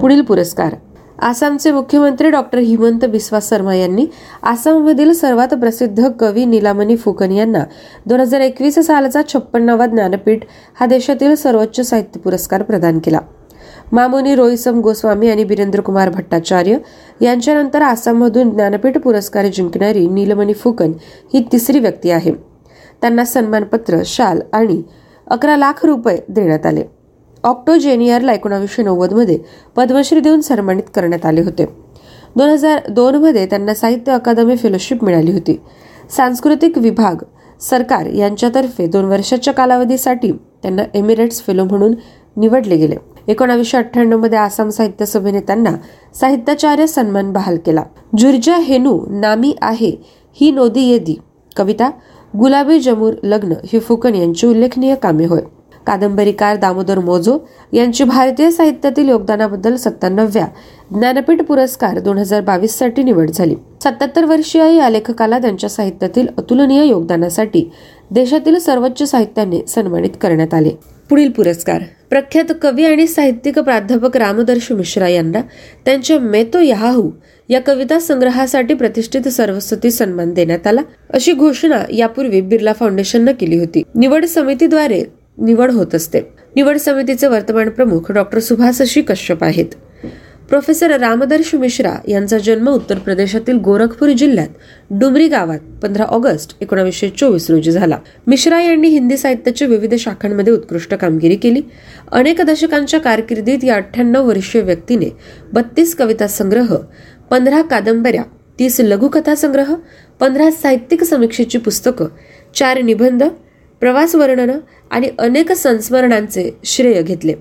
पुढील 0.00 0.20
पुरस्कार. 0.20 0.74
आसामचे 1.22 1.70
मुख्यमंत्री 1.72 2.30
डॉक्टर 2.30 2.58
हिमंत 2.58 3.04
बिस्वा 3.04 3.38
शर्मा 3.42 3.74
यांनी 3.74 4.06
आसाममधील 4.42 5.12
सर्वात 5.12 5.54
प्रसिद्ध 5.54 6.08
कवी 6.20 6.44
नीलामणी 6.44 6.96
फुकन 6.96 7.32
यांना 7.32 7.62
दोन 8.06 8.20
हजार 8.20 8.40
एकवीस 8.40 8.78
सालचा 8.78 9.22
छप्पन्नावा 9.28 9.86
ज्ञानपीठ 9.86 10.44
हा 10.80 10.86
देशातील 10.86 11.34
सर्वोच्च 11.34 11.80
साहित्य 11.80 12.20
पुरस्कार 12.20 12.62
प्रदान 12.62 12.98
केला. 12.98 13.20
मामुनी 13.92 14.34
रोहिसम 14.34 14.80
गोस्वामी 14.80 15.28
आणि 15.28 15.44
बिरेंद्र 15.44 15.80
कुमार 15.80 16.10
भट्टाचार्य 16.10 16.76
यांच्यानंतर 17.22 17.82
आसाममधून 17.82 18.50
ज्ञानपीठ 18.50 18.98
पुरस्कार 18.98 19.46
जिंकणारी 19.46 20.06
नीलमणी 20.08 20.52
फुकन 20.54 20.92
ही 21.34 21.44
तिसरी 21.52 21.78
व्यक्ती 21.78 22.10
आहे. 22.10 22.32
त्यांना 23.00 23.24
सन्मानपत्र 23.24 23.98
शाल 24.04 24.40
आणि 24.52 24.82
अकरा 25.26 25.56
लाख 25.56 25.86
रुपये 25.86 26.18
देण्यात 26.28 26.66
आले. 26.66 26.82
ऑक्टोजेनियरला 27.44 28.32
एकोणावीसशे 28.32 28.82
मध्ये 28.82 29.38
पद्मश्री 29.76 30.20
देऊन 30.20 30.40
सन्मानित 30.40 30.82
करण्यात 30.94 31.26
आले 31.26 31.40
होते. 31.40 31.66
दोन 32.36 32.48
हजारमध्ये 32.48 33.46
त्यांना 33.46 33.74
साहित्य 33.74 34.12
अकादमी 34.12 34.56
फेलोशिप 34.56 35.04
मिळाली 35.04 35.32
होती. 35.32 35.60
सांस्कृतिक 36.16 36.78
विभाग 36.78 37.14
सरकार 37.60 38.06
यांच्यातर्फे 38.06 38.86
दोन 38.86 39.04
वर्षाच्या 39.04 39.54
कालावधीसाठी 39.54 40.32
त्यांना 40.32 40.82
एमिरेट्स 40.94 41.42
फेलो 41.42 41.64
म्हणून 41.64 41.94
निवडले 42.36 42.76
गेले. 42.76 42.96
एकोणावीसशे 43.28 43.76
अठ्ठ्याण्णवमध्ये 43.76 44.38
आसाम 44.38 44.68
साहित्य 44.68 45.06
सभेने 45.06 45.40
त्यांना 45.40 45.70
साहित्याचार्य 46.14 46.86
सन्मान 46.86 47.32
बहाल 47.32 47.58
केला. 47.66 47.82
जुर्जा 48.18 48.56
हेनू 48.56 49.00
नामी 49.10 49.54
आहे 49.62 49.96
ही 50.32 50.50
नोदी 50.50 50.80
येदी. 50.80 51.16
कविता 51.56 51.90
गुलाबी 52.34 52.78
जमूर 52.80 53.12
लग्न 53.24 53.52
ही 53.64 53.78
फुकन 53.80 54.14
यांची 54.14 54.46
उल्लेखनीय 54.46 54.94
कामे 54.94 55.24
होय. 55.24 55.40
कादंबरीकार 55.86 56.56
दामोदर 56.56 56.98
मोजो 56.98 57.38
यांची 57.72 58.04
भारतीय 58.04 58.50
साहित्यातील 58.50 59.08
योगदानाबद्दल 59.08 59.76
सत्त्याण्णव्या 59.76 60.46
ज्ञानपीठ 60.90 61.42
पुरस्कार 61.42 61.98
दोन 61.98 62.18
हजार 62.18 62.40
बावीससाठी 62.40 63.02
निवड 63.02 63.30
झाली. 63.30 63.54
सत्याहत्तर 63.84 64.24
वर्षीय 64.24 64.76
या 64.76 64.88
लेखकाला 64.90 65.38
त्यांच्या 65.38 65.70
साहित्यातील 65.70 66.26
अतुलनीय 66.38 66.84
योगदानासाठी 66.84 67.70
देशातील 68.10 68.58
सर्वोच्च 68.58 69.02
साहित्याने 69.02 69.64
सन्मानित 69.68 70.10
करण्यात 70.20 70.54
आले. 70.54 70.70
पुढील 71.10 71.30
पुरस्कार 71.30 71.82
प्रख्यात 72.10 72.52
कवी 72.62 72.84
आणि 72.84 73.06
साहित्यिक 73.06 73.58
प्राध्यापक 73.58 74.16
रामदर्श 74.16 74.70
मिश्रा 74.72 75.08
यांना 75.08 75.40
त्यांच्या 75.84 76.18
मेतो 76.18 76.60
याहू 76.60 77.10
या 77.48 77.60
कविता 77.60 77.98
संग्रहासाठी 77.98 78.74
प्रतिष्ठित 78.74 79.28
सरस्वती 79.28 79.90
सन्मान 79.90 80.34
देण्यात 80.34 80.66
आला. 80.66 80.80
अशी 81.10 81.32
घोषणा 81.32 81.84
यापूर्वी 81.92 82.40
बिर्ला 82.40 82.72
फाउंडेशननं 82.72 83.32
केली 83.40 83.58
होती. 83.58 83.82
निवड 83.94 84.24
समितीद्वारे 84.24 85.02
निवड 85.38 85.70
होत 85.70 85.94
असते. 85.94 86.20
निवड 86.56 86.76
समितीचे 86.76 87.26
वर्तमान 87.26 87.68
प्रमुख 87.68 88.12
डॉक्टर 88.12 88.38
सुभाषशी 88.38 89.02
कश्यप 89.02 89.44
आहेत. 89.44 89.66
प्रोफेसर 90.48 90.96
रामदर्श 90.96 91.54
मिश्रा 91.54 91.94
यांचा 92.08 92.38
जन्म 92.38 92.68
उत्तर 92.68 92.98
प्रदेशातील 92.98 93.56
गोरखपूर 93.56 94.08
जिल्ह्यात 94.08 94.48
डुमरी 94.90 95.28
गावात 95.28 95.58
पंधरा 95.82 96.04
ऑगस्ट 96.04 96.56
एकोणीसशे 96.60 97.08
चोवीस 97.08 97.50
रोजी 97.50 97.70
झाला. 97.70 97.98
मिश्रा 98.26 98.60
यांनी 98.62 98.88
हिंदी 98.88 99.16
साहित्याच्या 99.16 99.68
विविध 99.68 99.94
शाखांमध्ये 99.94 100.52
उत्कृष्ट 100.52 100.94
कामगिरी 100.94 101.36
केली. 101.36 101.60
अनेक 102.12 102.40
दशकांच्या 102.40 103.00
कारकिर्दीत 103.00 103.64
या 103.64 103.74
अठ्ठ्याण्णव 103.74 104.28
वर्षीय 104.28 104.62
व्यक्तीने 104.62 105.06
बत्तीस 105.52 105.94
कविता 105.94 106.26
संग्रह 106.26 106.76
पंधरा 107.30 107.62
कादंबऱ्या 107.62 108.22
तीस 108.58 108.80
लघुकथा 108.80 109.34
संग्रह 109.34 109.74
पंधरा 110.20 110.50
साहित्यिक 110.50 111.04
समीक्षेची 111.04 111.58
पुस्तकं 111.58 112.06
चार 112.54 112.82
निबंध 112.82 113.24
प्रवास 113.80 114.14
वर्णन 114.14 114.58
आणि 114.90 115.08
अनेक 115.18 115.52
संस्मरणांचे 115.52 116.58
श्रेय 116.64 117.02
घेतले. 117.02 117.34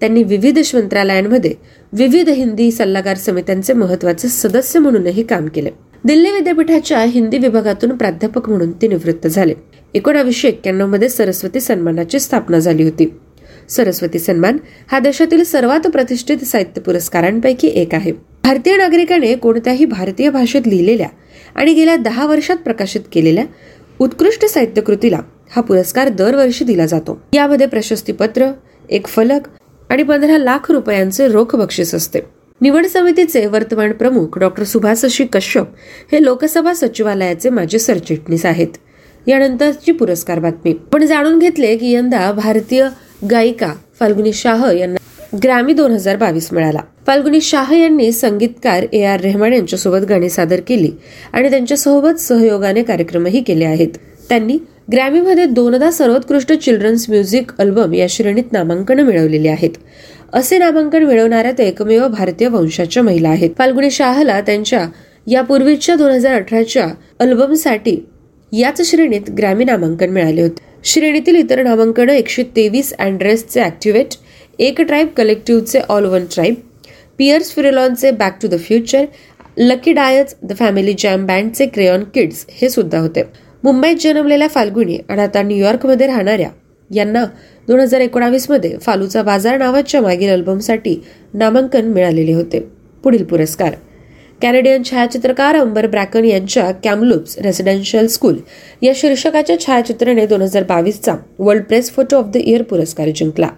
त्यांनी 0.00 0.22
विविध 0.22 0.58
मंत्रालयांमध्ये 0.58 1.54
विविध 1.92 2.28
हिंदी 2.28 2.70
सल्लागार 2.70 3.16
समित्यांचे 3.16 3.72
महत्त्वाचे 3.72 4.28
सदस्य 4.28 4.78
म्हणूनही 4.78 5.22
काम 5.22 5.46
केले. 5.46 5.70
दिल्ली 6.04 6.30
विद्यापीठाच्या 6.30 6.98
हिंदी 6.98 7.38
विभागातून 7.38 7.96
प्राध्यापक 7.96 8.48
म्हणून 8.48 8.72
ते 8.72 8.88
निवृत्त 8.88 9.26
झाले. 9.26 9.54
एकोणावीसशे 9.94 10.48
एक्क्याण्णवमध्ये 10.48 11.08
सरस्वती 11.08 11.60
सन्मानाची 11.60 12.20
स्थापना 12.20 12.58
झाली 12.58 12.82
होती. 12.82 13.14
सरस्वती 13.68 14.18
सन्मान 14.18 14.56
हा 14.92 14.98
देशातील 14.98 15.44
सर्वात 15.44 15.86
प्रतिष्ठित 15.86 16.44
साहित्य 16.44 16.80
पुरस्कारांपैकी 16.80 17.68
एक 17.68 17.94
आहे. 17.94 18.12
भारतीय 18.46 18.76
नागरिकाने 18.76 19.34
कोणत्याही 19.34 19.84
भारतीय 19.84 20.28
भाषेत 20.30 20.66
लिहिलेल्या 20.66 21.06
आणि 21.54 21.72
गेल्या 21.74 21.96
दहा 21.96 22.26
वर्षात 22.26 22.56
प्रकाशित 22.56 23.00
केलेल्या 23.12 23.44
उत्कृष्ट 23.98 24.44
साहित्यकृतीला 24.44 25.18
हा 25.56 25.62
पुरस्कार 25.62 26.08
दरवर्षी 26.08 26.64
दिला 26.64 26.86
जातो. 26.86 27.18
यामध्ये 27.34 27.66
प्रशस्तीपत्र 27.66 28.50
एक 28.90 29.06
फलक 29.06 29.48
आणि 29.90 30.02
पंधरा 30.02 30.38
लाख 30.38 30.70
रुपयांचे 30.70 31.28
रोख 31.28 31.56
बक्षीस 31.56 31.94
असते. 31.94 32.20
निवड 32.60 32.86
समितीचे 32.86 33.46
वर्तमान 33.46 33.92
प्रमुख 33.92 34.38
डॉक्टर 34.38 34.64
सुभाषशी 34.64 35.24
कश्यप 35.24 35.66
हे 36.12 36.24
लोकसभा 36.24 36.74
सचिवालयाचे 36.74 37.50
माजी 37.50 37.78
सरचिटणीस 37.78 38.46
आहेत. 38.46 38.78
यानंतरची 39.26 39.92
पुरस्कार 39.92 40.38
बातमी. 40.38 40.72
पण 40.92 41.04
जाणून 41.04 41.38
घेतले 41.38 41.76
की 41.76 41.92
यंदा 41.92 42.30
भारतीय 42.32 42.86
गायिका 43.30 43.72
फाल्गुनी 44.00 44.32
शाह 44.32 44.70
यांना 44.72 44.96
ग्रॅमी 45.34 45.72
दोन 45.72 45.92
हजार 45.92 46.16
बावीस 46.16 46.48
मिळाला. 46.52 46.80
फाल्गुनी 47.06 47.40
शाह 47.40 47.72
यांनी 47.74 48.10
संगीतकार 48.12 48.84
ए 48.92 49.02
आर 49.04 49.20
रेहमान 49.20 49.52
यांच्यासोबत 49.52 50.04
गाणी 50.08 50.28
सादर 50.30 50.60
केली 50.66 50.90
आणि 51.32 51.50
त्यांच्यासोबत 51.50 52.20
सहयोगाने 52.20 52.82
कार्यक्रमही 52.82 53.40
केले 53.42 53.64
आहेत. 53.64 53.88
त्यांनी 54.28 54.58
ग्रॅमीमध्ये 54.92 55.44
दोनदा 55.46 55.90
सर्वोत्कृष्ट 55.90 56.52
चिल्ड्रन्स 56.52 57.08
म्युझिक 57.10 57.50
अल्बम 57.58 57.94
या 57.94 58.06
श्रेणीत 58.10 58.52
नामांकन 58.52 59.00
मिळवलेली 59.00 59.48
आहेत. 59.48 59.70
असे 60.32 60.58
नामांकन 60.58 61.02
मिळवणाऱ्या 61.02 61.52
ते 61.58 61.66
एकमेव 61.68 62.06
भारतीय 62.08 62.48
वंशाच्या 62.48 63.02
महिला 63.02 63.28
आहेत. 63.28 63.50
फाल्गुनी 63.58 63.90
शाहला 63.90 64.40
त्यांच्या 64.40 64.86
यापूर्वीच्या 65.26 65.94
दोन 65.96 66.10
हजार 66.10 66.34
अठराच्या 66.34 66.86
अल्बमसाठी 67.20 67.96
याच 68.52 68.80
श्रेणीत 68.90 69.30
ग्रॅमी 69.38 69.64
नामांकन 69.64 70.10
मिळाले 70.10 70.42
होते. 70.42 70.64
श्रेणीतील 70.84 71.36
इतर 71.36 71.62
नामांकन 71.62 72.10
एकशे 72.10 72.42
तेवीस 72.56 72.92
अँड्रेसचे 72.98 73.62
ऍक्टिव्हेट 73.62 74.14
एक 74.58 74.80
ट्राईब 74.80 75.08
कलेक्टिव्हचे 75.16 75.80
all 75.88 76.04
one 76.04 76.24
tribe 76.34 76.54
piers 77.18 77.50
फिरेलॉनचे 77.54 78.10
back 78.10 78.38
to 78.42 78.48
the 78.48 78.58
future 78.58 79.04
Lucky 79.58 79.92
Diaz 79.92 80.34
the 80.42 80.52
family 80.58 80.94
jam 80.98 81.26
बँडचे 81.26 81.66
crayon 81.66 82.04
kids 82.14 82.44
हे 82.50 82.68
सुद्धा 82.70 82.98
होते. 82.98 83.22
मुंबईत 83.64 83.96
जन्मलेल्या 84.00 84.48
फाल्गुनी 84.48 84.98
आणि 85.08 85.20
आता 85.22 85.42
न्यूयॉर्कमध्ये 85.42 86.06
राहणाऱ्या 86.06 86.48
यांना 86.90 87.24
दोन 87.68 87.80
हजार 87.80 88.00
एकोणावीसमध्ये 88.00 88.76
फालूचा 88.82 89.22
बाजार 89.22 89.58
नावाच्या 89.58 90.00
मागील 90.00 90.30
अल्बमसाठी 90.32 90.96
नामांकन 91.34 91.92
मिळालेले 91.92 92.32
होते. 92.32 92.60
पुढील 93.04 93.24
पुरस्कार. 93.24 93.74
कॅनेडियन 94.42 94.82
छायाचित्रकार 94.84 95.56
अंबर 95.56 95.86
ब्रॅकन 95.86 96.24
यांच्या 96.24 96.70
कॅमलुप्स 96.84 97.38
रेसिडेन्शियल 97.38 98.06
स्कूल 98.06 98.36
या 98.82 98.92
शीर्षकाच्या 98.96 99.58
छायाचित्राने 99.60 100.26
दोन 100.26 100.42
हजार 100.42 100.64
बावीसचा 100.64 101.14
world 101.38 101.64
press 101.64 101.90
photo 101.90 102.16
of 102.16 102.26
the 102.26 102.36
year 102.36 102.62
पुरस्कार 102.62 103.08
जिंकला. 103.16 103.48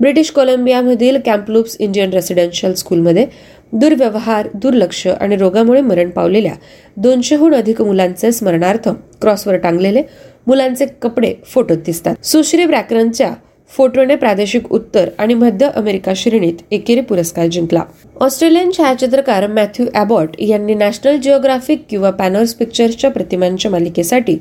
ब्रिटिश 0.00 0.30
कोलंबियामधील 0.30 1.16
कॅम्पलुप्स 1.24 1.76
इंडियन 1.80 2.10
रेसिडेन्शियल 2.10 2.74
स्कूलमध्ये 2.74 3.26
दुर्व्यवहार 3.72 4.48
दुर्लक्ष 4.54 5.06
आणि 5.06 5.36
रोगामुळे 5.36 5.80
मरण 5.80 6.10
पावलेल्या 6.10 6.52
दोनशेहून 6.96 7.54
अधिक 7.54 7.82
मुलांचे 7.82 8.32
स्मरणार्थ 8.32 8.88
क्रॉसवर 9.20 9.56
टांगलेले 9.56 10.02
मुलांचे 10.46 10.86
कपडे 11.02 11.34
फोटोत 11.44 11.76
दिसतात. 11.76 12.14
सुश्री 12.24 12.66
ब्रॅकरनच्या 12.66 13.30
फोटोने 13.76 14.16
प्रादेशिक 14.16 14.70
उत्तर 14.72 15.08
आणि 15.18 15.34
मध्य 15.34 15.68
अमेरिका 15.76 16.12
श्रेणीत 16.16 16.56
एकेरी 16.70 17.00
पुरस्कार 17.00 17.46
जिंकला. 17.46 17.82
ऑस्ट्रेलियन 18.20 18.70
छायाचित्रकार 18.76 19.46
मॅथ्यू 19.46 19.86
अबॉट 19.94 20.36
यांनी 20.40 20.74
नॅशनल 20.74 21.16
जिओग्राफिक 21.16 21.82
किंवा 21.90 22.10
पॅनर्स 22.10 22.54
पिक्चर्सच्या 22.54 23.10
प्रतिमांच्या 23.10 23.70
मालिकेसाठी 23.70 24.36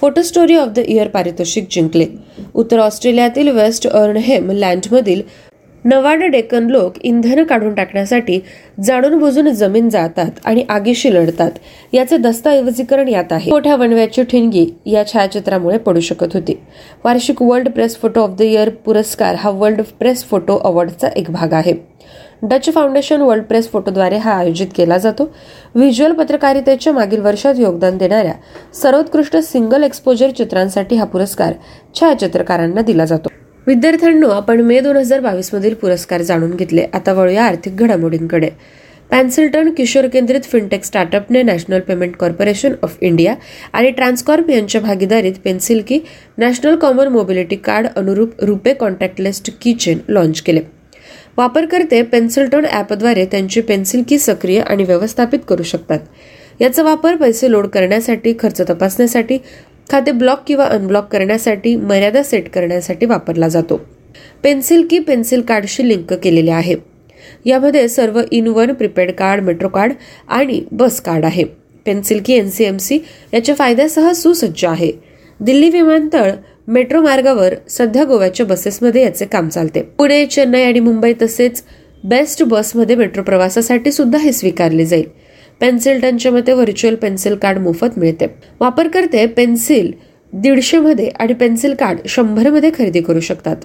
Photo 0.00 0.22
Story 0.22 0.56
of 0.56 0.68
the 0.68 0.78
Year 0.78 1.08
पारितोषिक 1.08 1.66
जिंकले. 1.70 2.06
उत्तर 2.54 2.78
ऑस्ट्रेलियातील 2.78 3.48
वेस्ट 3.48 3.86
अर्नहेम 3.86 4.50
लँडमधील 4.50 5.22
नवाड 5.86 6.22
डेक्कन 6.22 6.66
लोक 6.70 6.94
इंधन 7.04 7.42
काढून 7.44 7.74
टाकण्यासाठी 7.74 8.38
जाणून 8.84 9.18
बुजून 9.18 9.48
जमीन 9.50 9.88
जातात 9.88 10.40
आणि 10.44 10.64
आगीशी 10.68 11.12
लढतात. 11.14 11.50
याचे 11.92 12.16
दस्तऐवजीकरण 12.16 13.08
यात 13.08 13.32
आहे. 13.32 13.50
मोठ्या 13.50 13.76
वणव्याची 13.76 14.22
ठिणगी 14.22 14.66
या 14.86 15.06
छायाचित्रामुळे 15.06 15.78
पडू 15.78 16.00
शकत 16.00 16.34
होती. 16.34 16.54
वार्षिक 17.04 17.42
World 17.42 17.68
Press 17.68 17.96
Photo 17.96 18.22
of 18.22 18.36
the 18.38 18.42
Year 18.42 18.68
पुरस्कार 18.84 19.34
हा 19.34 19.50
वर्ल्ड 19.50 19.82
प्रेस 19.98 20.24
फोटो 20.24 20.56
अवॉर्डचा 20.56 21.08
एक 21.16 21.30
भाग 21.30 21.52
आहे. 21.52 21.74
डच 22.42 22.68
फाउंडेशन 22.74 23.20
वर्ल्ड 23.20 23.44
प्रेस 23.44 23.70
फोटोद्वारे 23.70 24.16
हा 24.16 24.32
आयोजित 24.32 24.66
केला 24.76 24.98
जातो. 24.98 25.30
व्हिज्युअल 25.74 26.12
पत्रकारितेच्या 26.12 26.92
मागील 26.92 27.20
वर्षात 27.20 27.54
योगदान 27.58 27.98
देणाऱ्या 27.98 28.34
सर्वोत्कृष्ट 28.82 29.36
सिंगल 29.36 29.82
एक्सपोजर 29.82 30.30
चित्रांसाठी 30.30 30.96
हा 30.96 31.04
पुरस्कार 31.04 31.52
छायाचित्रकारांना 32.00 32.80
दिला 32.80 33.04
जातो. 33.04 33.35
विद्यार्थ्यांनो 33.66 34.28
आपण 34.28 34.60
मे 34.60 34.80
दोन 34.80 34.96
हजार 34.96 35.20
बावीस 35.20 35.54
मधील 35.54 35.74
पुरस्कार 35.74 36.22
जाणून 36.22 36.50
घेतले. 36.50 36.82
आता 36.94 37.12
वळूया 37.12 37.44
आर्थिक 37.44 37.76
घडामोडींकडे. 37.76 38.48
पॅन्सिल्टन 39.10 39.70
किशोर 39.70 40.06
केंद्रित 40.06 40.44
fintech 40.44 40.84
स्टार्टअपने 40.84 41.42
National 41.42 41.80
Payment 41.80 42.16
Corporation 42.16 42.72
of 42.82 42.96
India 43.00 43.34
आणि 43.72 43.90
ट्रान्सकॉर्प 43.90 44.50
यांच्या 44.50 44.80
भागीदारीत 44.80 45.32
पेन्सिल 45.44 45.82
की 45.88 45.98
नॅशनल 46.38 46.76
कॉमन 46.76 47.08
मोबिलिटी 47.08 47.56
कार्ड 47.56 47.86
अनुरूप 47.96 48.44
रुपे 48.44 48.74
कॉन्टॅक्टलेस्ट 48.74 49.50
किचेन 49.62 49.98
लॉन्च 50.08 50.42
केले. 50.42 50.60
वापरकर्ते 51.36 52.02
पेन्सिल्टन 52.02 52.64
ॲपद्वारे 52.64 53.24
त्यांची 53.24 53.60
पेन्सिल 53.60 54.02
की 54.08 54.18
सक्रिय 54.18 54.60
आणि 54.60 54.84
व्यवस्थापित 54.84 55.38
करू 55.48 55.62
शकतात. 55.62 55.98
याचा 56.60 56.82
वापर 56.82 57.16
पैसे 57.16 57.50
लोड 57.50 57.66
करण्यासाठी 57.66 58.34
खर्च 58.38 58.60
तपासण्यासाठी 58.60 59.38
खाते 59.92 60.10
ब्लॉक 60.10 60.38
किंवा 60.46 60.64
अनब्लॉक 60.64 61.08
करण्यासाठी 61.12 61.76
मर्यादा 61.76 62.22
सेट 62.22 62.48
करण्यासाठी 62.48 63.06
वापरला 63.06 63.48
जातो. 63.48 63.80
पेन्सिल 64.42 64.86
की 64.90 64.98
पेन्सिल 64.98 65.40
कार्डशी 65.40 65.88
लिंक 65.88 66.12
केलेले 66.12 66.50
आहे. 66.50 66.74
यामध्ये 67.44 67.88
सर्व 67.88 68.20
in 68.30 68.46
one 68.46 68.72
prepaid 68.72 69.12
card 69.12 69.42
metro 69.42 69.68
card 69.68 69.92
आणि 70.28 70.64
बस 70.72 71.00
कार्ड 71.00 71.24
आहे. 71.24 71.44
पेन्सिल 71.86 72.22
की 72.26 72.32
एनसीएमसी 72.32 72.98
याच्या 73.34 73.54
फायद्यासह 73.54 74.12
सुसज्ज 74.12 74.64
आहे. 74.64 74.92
दिल्ली 75.40 75.70
विमानतळ 75.70 76.30
मेट्रो 76.68 77.00
मार्गावर 77.00 77.54
सध्या 77.70 78.04
गोव्याच्या 78.04 78.46
बसेसमध्ये 78.46 79.02
याचे 79.02 79.24
काम 79.24 79.48
चालते. 79.48 79.82
पुणे 79.82 80.26
चेन्नई 80.26 80.62
आणि 80.62 80.80
मुंबई 80.80 81.12
तसेच 81.22 81.62
बेस्ट 82.04 82.42
बसमध्ये 82.42 82.96
मेट्रो 82.96 83.22
प्रवासासाठी 83.22 83.92
सुद्धा 83.92 84.18
हे 84.18 84.32
स्वीकारले 84.32 84.84
जाईल. 84.84 85.25
पेन्सिल 85.60 86.00
टनच्या 86.00 86.32
मते 86.32 86.52
व्हर्च्युअल 86.52 86.96
पेन्सिल 86.96 87.34
कार्ड 87.34 87.58
मोफत 87.58 87.86
मिळते. 87.96 88.26
वापरकर्ते 88.60 89.26
पेन्सिल 89.26 89.92
दीडशे 90.32 90.78
मध्ये 90.78 91.08
आणि 91.08 91.32
पेन्सिल 91.32 91.74
कार्ड 91.74 91.98
शंभरमध्ये 92.08 92.70
खरेदी 92.78 93.00
करू 93.00 93.20
शकतात. 93.20 93.56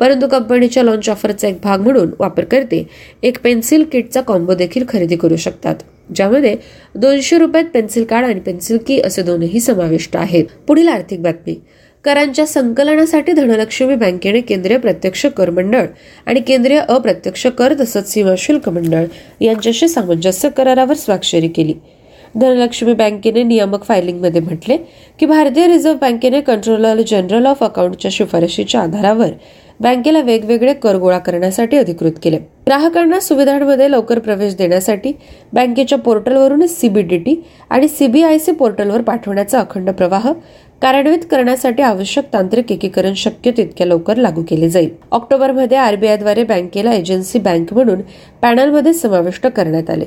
परंतु 0.00 0.28
कंपनीच्या 0.28 0.82
लॉन्च 0.82 1.08
ऑफरचा 1.08 1.48
एक 1.48 1.58
भाग 1.64 1.80
म्हणून 1.80 2.10
वापरकर्ते 2.20 2.86
एक 3.22 3.38
पेन्सिल 3.44 3.84
किटचा 3.92 4.20
कॉम्बो 4.20 4.54
देखील 4.54 4.84
खरेदी 4.88 5.16
करू 5.16 5.36
शकतात. 5.36 5.74
ज्यामध्ये 6.16 6.56
दोनशे 6.94 7.38
रुपयात 7.38 7.64
पेन्सिल 7.74 8.04
कार्ड 8.04 8.26
आणि 8.26 8.40
पेन्सिल 8.40 8.78
की 8.86 9.00
असे 9.00 9.22
दोनही 9.22 9.60
समाविष्ट 9.60 10.16
आहेत. 10.16 10.44
पुढील 10.68 10.88
आर्थिक 10.88 11.22
बातमी. 11.22 11.60
करांच्या 12.04 12.46
संकलनासाठी 12.46 13.32
धनलक्ष्मी 13.32 13.94
बँकेने 13.94 14.40
केंद्रीय 14.40 14.78
प्रत्यक्ष 14.78 15.24
कर 15.26 15.50
मंडळ 15.50 15.86
आणि 16.26 16.40
केंद्रीय 16.40 16.78
अप्रत्यक्ष 16.78 17.46
कर 17.58 17.74
तसंच 17.80 18.12
सीमा 18.12 18.34
शुल्क 18.38 18.68
मंडळ 18.68 19.04
यांच्याशी 19.40 19.88
सामंजस्य 19.88 20.48
करारावर 20.48 20.94
स्वाक्षरी 20.94 21.48
केली. 21.48 21.74
धनलक्ष्मी 22.34 22.92
बँकेने 22.94 23.42
नियामक 23.42 23.84
फायलिंगमध्ये 23.84 24.40
म्हटले 24.40 24.76
की 25.20 25.26
भारतीय 25.26 25.66
रिझर्व्ह 25.66 25.98
बँकेने 26.00 26.40
कंट्रोलर 26.40 27.00
जनरल 27.06 27.46
ऑफ 27.46 27.62
अकाउंटच्या 27.64 28.10
शिफारशीच्या 28.14 28.80
आधारावर 28.80 29.30
बँकेला 29.80 30.20
वेगवेगळे 30.20 30.72
कर 30.72 30.96
गोळा 30.96 31.18
करण्यासाठी 31.18 31.76
अधिकृत 31.76 32.12
केले. 32.22 32.36
ग्राहकांना 32.66 33.18
सुविधांमध्ये 33.20 33.90
लवकर 33.90 34.18
प्रवेश 34.18 34.54
देण्यासाठी 34.56 35.12
बँकेच्या 35.52 35.98
पोर्टलवरून 35.98 36.66
सीबीडीटी 36.66 37.34
आणि 37.70 37.88
सीबीआयसी 37.88 38.52
पोर्टलवर 38.52 39.02
पाठवण्याचा 39.02 39.60
अखंड 39.60 39.90
प्रवाह 39.90 40.32
कार्यान्वित 40.84 41.18
करण्यासाठी 41.30 41.82
आवश्यक 41.82 42.24
तांत्रिक 42.32 42.72
एकीकरण 42.72 43.12
शक्य 43.16 43.50
तितक्या 43.56 43.86
लवकर 43.86 44.16
लागू 44.16 44.42
केले 44.48 44.68
जाईल. 44.70 44.88
ऑक्टोबरमध्ये 45.12 45.76
आरबीआयद्वारे 45.78 46.42
बँकेला 46.44 46.92
एजन्सी 46.94 47.38
बँक 47.38 47.72
म्हणून 47.74 48.00
पॅनलमध्ये 48.42 48.92
समाविष्ट 48.92 49.46
करण्यात 49.46 49.90
आले 49.90 50.04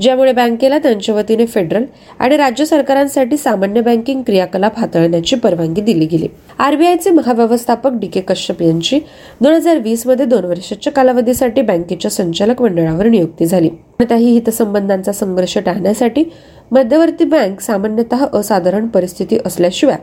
ज्यामुळे 0.00 0.32
बँकेला 0.32 0.78
त्यांच्या 0.78 1.14
वतीने 1.14 1.46
फेडरल 1.46 1.84
आणि 2.18 2.36
राज्य 2.36 2.64
सरकारांसाठी 2.64 3.36
सामान्य 3.36 3.80
बँकिंग 3.80 4.22
क्रियाकलाप 4.22 4.78
हाताळण्याची 4.78 5.36
परवानगी 5.36 5.80
दिली 5.80 6.06
गेली. 6.06 6.28
आरबीआयचे 6.58 7.10
महाव्यवस्थापक 7.10 7.92
डी 8.00 8.06
के 8.06 8.20
कश्यप 8.20 8.62
यांची 8.62 9.00
दोन 9.40 9.52
हजार 9.52 9.78
वीसमध्ये 9.78 10.26
दोन 10.26 10.44
वर्षाच्या 10.44 10.92
कालावधीसाठी 10.92 11.62
बँकेच्या 11.62 12.10
संचालक 12.10 12.62
मंडळावर 12.62 13.06
नियुक्ती 13.06 13.46
झाली. 13.46 13.68
कोणत्याही 13.68 14.32
हितसंबंधांचा 14.32 15.12
संघर्ष 15.12 15.56
टाळण्यासाठी 15.58 16.24
मध्यवर्ती 16.72 17.24
बँक 17.24 17.60
सामान्यतः 17.60 18.24
असाधारण 18.34 18.86
परिस्थिती 18.86 19.38
असल्याशिवाय 19.46 19.96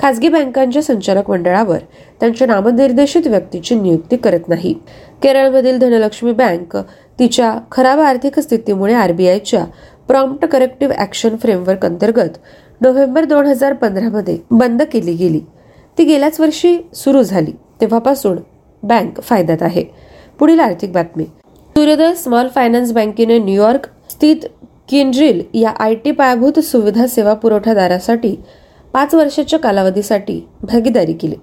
खासगी 0.00 0.28
बँकांच्या 0.28 0.82
संचालक 0.82 1.30
मंडळावर 1.30 1.78
त्यांच्या 2.20 2.46
नामनिर्देशित 2.46 3.26
व्यक्तीची 3.26 3.74
नियुक्ती 3.74 4.16
करत 4.16 4.48
नाही. 4.48 4.74
केरळमधील 5.22 5.78
धनलक्ष्मी 5.78 6.32
बँक 6.32 6.76
तिच्या 7.18 7.54
खराब 7.72 8.00
आर्थिक 8.00 8.38
स्थितीमुळे 8.40 8.94
आरबीआयच्या 8.94 9.64
प्रॉम्प्ट 10.08 10.44
करेक्टिव्ह 10.46 10.94
ऍक्शन 11.02 11.36
फ्रेमवर्क 11.36 11.84
अंतर्गत 11.86 12.38
नोव्हेंबर 12.80 13.24
दोन 13.24 13.46
हजार 13.46 13.72
पंधरा 13.72 14.08
मध्ये 14.08 14.38
बंद 14.50 14.82
केली 14.82 15.12
गेली. 15.12 15.40
ती 15.98 16.04
गेल्याच 16.04 16.40
वर्षी 16.40 16.76
सुरू 16.94 17.22
झाली. 17.22 17.52
तेव्हापासून 17.80 18.38
बँक 18.82 19.20
फायद्यात 19.20 19.62
आहे. 19.62 19.84
पुढील 20.38 20.60
आर्थिक 20.60 20.92
बातमी. 20.92 21.24
सूर्योदय 21.76 22.14
स्मॉल 22.14 22.48
फायनान्स 22.54 22.92
बँकेने 22.92 23.38
न्यूयॉर्क 23.38 23.86
स्थित 24.10 24.46
किंड्रिल 24.88 25.42
या 25.54 25.70
आय 25.70 25.94
टी 25.94 26.10
पायाभूत 26.10 26.58
सुविधा 26.60 27.06
सेवा 27.06 27.34
पुरवठादारासाठी 27.34 28.34
पाच 28.92 29.14
वर्षाच्या 29.14 29.58
कालावधीसाठी 29.58 30.48
भागीदारी 30.62 31.12
केली. 31.12 31.34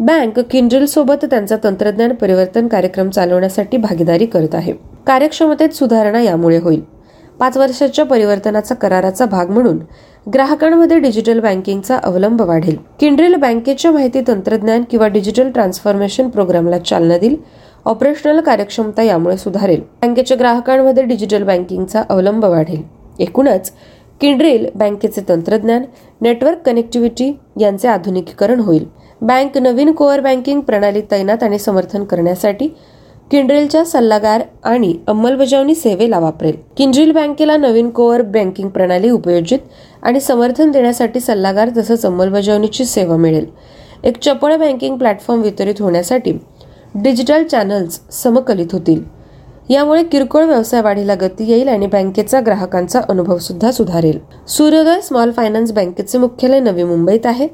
बँक 0.00 0.40
किंड्रिलसोबत 0.40 1.24
त्यांचा 1.24 1.56
तंत्रज्ञान 1.64 2.12
परिवर्तन 2.12 2.68
कार्यक्रम 2.68 3.10
चालवण्यासाठी 3.10 3.76
भागीदारी 3.76 4.26
करत 4.26 4.54
आहे. 4.54 4.72
कार्यक्षमतेत 5.06 5.68
सुधारणा 5.68 6.20
यामुळे 6.20 6.58
होईल. 6.58 6.80
पाच 7.40 7.56
वर्षाच्या 7.56 8.04
परिवर्तनाचा 8.04 8.74
कराराचा 8.74 9.24
भाग 9.24 9.50
म्हणून 9.50 9.78
ग्राहकांमध्ये 10.34 10.98
डिजिटल 10.98 11.40
बँकिंगचा 11.40 11.96
अवलंब 11.96 12.42
वाढेल. 12.42 12.76
किंड्रिल 13.00 13.34
बँकेच्या 13.34 13.90
माहिती 13.90 14.20
तंत्रज्ञान 14.28 14.82
किंवा 14.90 15.08
डिजिटल 15.08 15.50
ट्रान्सफॉर्मेशन 15.50 16.28
प्रोग्रामला 16.28 16.78
चालना 16.78 17.18
देईल. 17.18 17.36
ऑपरेशनल 17.84 18.40
कार्यक्षमता 18.40 19.02
यामुळे 19.02 19.36
सुधारेल. 19.36 19.80
बँकेच्या 20.02 20.36
ग्राहकांमध्ये 20.36 21.04
डिजिटल 21.04 21.42
बँकिंगचा 21.42 22.02
अवलंब 22.08 22.44
वाढेल. 22.44 22.82
एकूणच 23.18 23.72
किंड्रेल 24.20 24.66
बँकेचे 24.74 25.22
तंत्रज्ञान 25.28 25.82
नेटवर्क 26.20 26.58
कनेक्टिव्हिटी 26.66 27.32
यांचे 27.60 27.88
आधुनिकीकरण 27.88 28.60
होईल. 28.60 28.84
बँक 29.20 29.58
नवीन 29.58 29.92
कोअर 29.92 30.20
बँकिंग 30.20 30.60
प्रणाली 30.60 31.02
तैनात 31.10 31.42
आणि 31.42 31.58
समर्थन 31.58 32.04
करण्यासाठी 32.04 32.68
किंड्रेलच्या 33.30 33.84
सल्लागार 33.84 34.42
आणि 34.64 34.94
अंमलबजावणी 35.06 35.74
सेवेला 35.74 36.18
वापरेल. 36.18 36.56
किंड्रिल 36.76 37.10
बँकेला 37.12 37.56
नवीन 37.56 37.90
कोअर 37.90 38.22
बँकिंग 38.22 38.68
प्रणाली 38.68 39.10
उपयोजित 39.10 39.58
आणि 40.02 40.20
समर्थन 40.20 40.70
देण्यासाठी 40.70 41.20
सल्लागार 41.20 41.70
तसंच 41.76 42.06
अंमलबजावणीची 42.06 42.84
सेवा 42.84 43.16
मिळेल. 43.16 43.46
एक 44.04 44.18
चपळ 44.22 44.56
बँकिंग 44.56 44.96
प्लॅटफॉर्म 44.96 45.42
वितरित 45.42 45.80
होण्यासाठी 45.80 46.32
डिजिटल 46.94 47.44
चॅनल्स 47.44 48.00
समकलित 48.12 48.72
होतील. 48.72 49.02
यामुळे 49.70 50.02
किरकोळ 50.02 50.44
व्यवसाय 50.44 50.80
वाढीला 50.82 51.14
गती 51.20 51.50
येईल 51.50 51.68
आणि 51.68 51.86
बँकेचा 51.86 52.40
ग्राहकांचा 52.46 53.00
अनुभव 53.08 53.38
सुद्धा 53.38 53.70
सुधारेल. 53.70 54.18
सूर्योदय 54.48 55.00
स्मॉल 55.00 55.30
फायनान्स 55.32 55.72
बँकेचे 55.72 56.18
मुख्यालय 56.18 56.60
नवी 56.60 56.84
मुंबईत 56.84 57.26
आहे 57.26 57.48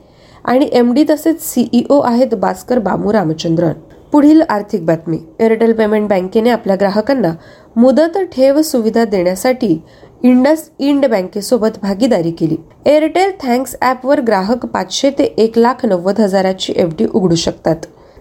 आणि 0.45 0.69
एम 0.73 0.93
डी 0.95 1.05
तसेच 1.11 1.43
सीईओ 1.43 2.01
आहेत 2.01 2.35
भास्कर 2.35 2.79
बामू 2.79 3.13
रामचंद्रन. 3.13 3.73
पुढील 4.13 4.43
आर्थिक 4.49 4.85
बातमी. 4.87 5.19
एअरटेल 5.41 5.73
पेमेंट 5.73 6.09
बँकेने 6.09 6.51
आपल्या 6.51 6.77
ग्राहकांना 6.81 7.33
मुदत 7.77 8.19
ठेव 8.33 8.61
सुविधा 8.63 9.05
देण्यासाठी 9.05 9.79
इंडस 10.23 10.69
इंड 10.79 11.07
बँकेसोबत 11.07 11.79
भागीदारी 11.83 12.31
केली. 12.31 12.57
एअरटेल 12.87 13.33
थँक्स 13.43 13.77
ॲपवर 13.81 14.21
ग्राहक 14.21 14.67
पाचशे 14.67 15.11
ते 15.11 15.25
एक 15.25 15.59
लाख 15.59 15.85
नव्वद 15.87 16.21
हजाराची 16.21 16.73
एफ 16.77 16.95
डी 16.99 17.07
उघडू 17.15 17.35
शकतात. 17.35 17.77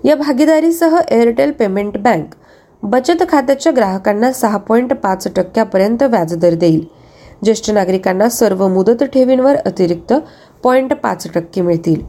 या 0.05 0.15
भागीदारीसह 0.15 0.97
एअरटेल 1.11 1.51
पेमेंट 1.51 1.97
बँक 1.97 2.33
बचत 2.83 3.21
खात्याच्या 3.29 3.71
ग्राहकांना 3.75 4.31
सहा 4.33 4.57
पॉईंट 4.57 4.93
पाच 4.93 5.27
टक्क्यापर्यंत 5.35 6.01
व्याजदर 6.03 6.53
देईल. 6.53 6.83
ज्येष्ठ 7.43 7.69
नागरिकांना 7.71 8.27
सर्व 8.29 8.67
मुदत 8.67 9.03
ठेवींवर 9.03 9.55
अतिरिक्त 9.65 10.13
पॉईंट 10.63 10.93
पाच 10.93 11.27
टक्के 11.35 11.61
मिळतील. 11.61 12.01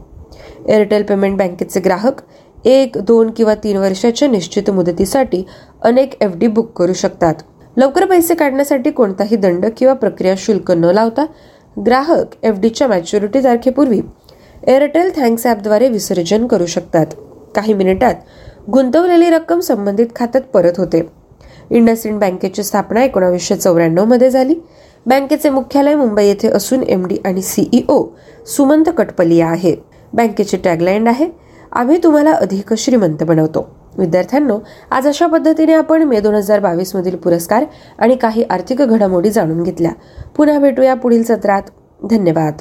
एअरटेल 0.67 1.03
पेमेंट 1.03 1.37
बँकेचे 1.37 1.79
ग्राहक 1.79 2.21
एक 2.65 2.97
दोन 2.97 3.31
किंवा 3.37 3.55
तीन 3.55 3.77
वर्षाच्या 3.77 4.27
निश्चित 4.27 4.69
मुदतीसाठी 4.69 5.43
अनेक 5.81 6.21
एफ 6.21 6.35
डी 6.35 6.47
बुक 6.47 6.71
करू 6.77 6.93
शकतात. 6.93 7.33
लवकर 7.77 8.05
पैसे 8.05 8.35
काढण्यासाठी 8.35 8.91
कोणताही 8.91 9.35
दंड 9.35 9.65
किंवा 9.77 9.93
प्रक्रिया 9.93 10.33
शुल्क 10.37 10.71
न 10.71 10.91
लावता 10.93 11.25
ग्राहक 11.77 12.35
एफ 12.43 12.59
डीच्या 12.59 12.87
मॅच्युरिटी 12.87 13.43
तारखेपूर्वी 13.43 14.01
एअरटेल 14.63 15.11
थँक्स 15.15 15.45
ॲपद्वारे 15.47 15.89
विसर्जन 15.89 16.47
करू 16.47 16.65
शकतात. 16.65 17.05
काही 17.55 17.73
मिनिटात 17.73 18.15
गुंतवलेली 18.71 19.29
रक्कम 19.29 19.59
संबंधित 19.59 20.07
खात्यात 20.15 20.43
परत 20.43 20.71
होते. 20.77 21.09
इंडसइंड 21.69 22.19
बँकेची 22.19 22.63
स्थापना 22.63 23.03
एकोणावीसशे 23.03 23.55
चौऱ्याण्णवमध्ये 23.55 24.29
झाली. 24.29 24.55
बँकेचे 25.05 25.49
मुख्यालय 25.49 25.95
मुंबई 25.95 26.25
येथे 26.25 26.47
असून 26.47 26.83
एम 26.83 27.05
डी 27.07 27.17
आणि 27.25 27.41
सीईओ 27.41 28.03
सुमंत 28.47 28.89
कटपलिया 28.97 29.47
आहे. 29.47 29.75
बँकेची 30.13 30.57
टॅगलाईन 30.57 31.07
आहे 31.07 31.29
आम्ही 31.71 31.97
तुम्हाला 32.03 32.31
अधिक 32.31 32.73
श्रीमंत 32.73 33.23
बनवतो. 33.23 33.75
विद्यार्थ्यांनो 33.97 34.59
आज 34.91 35.07
अशा 35.07 35.27
पद्धतीने 35.27 35.73
आपण 35.73 36.03
मे 36.03 36.19
दोन 36.19 36.35
हजार 36.35 36.59
बावीस 36.59 36.95
मधील 36.95 37.15
पुरस्कार 37.15 37.65
आणि 37.99 38.15
काही 38.15 38.43
आर्थिक 38.49 38.77
घडामोडी 38.77 39.29
जाणून 39.29 39.63
घेतल्या. 39.63 39.91
पुन्हा 40.37 40.59
भेटूया 40.59 40.93
पुढील 40.93 41.23
सत्रात. 41.23 41.61
धन्यवाद. 42.09 42.53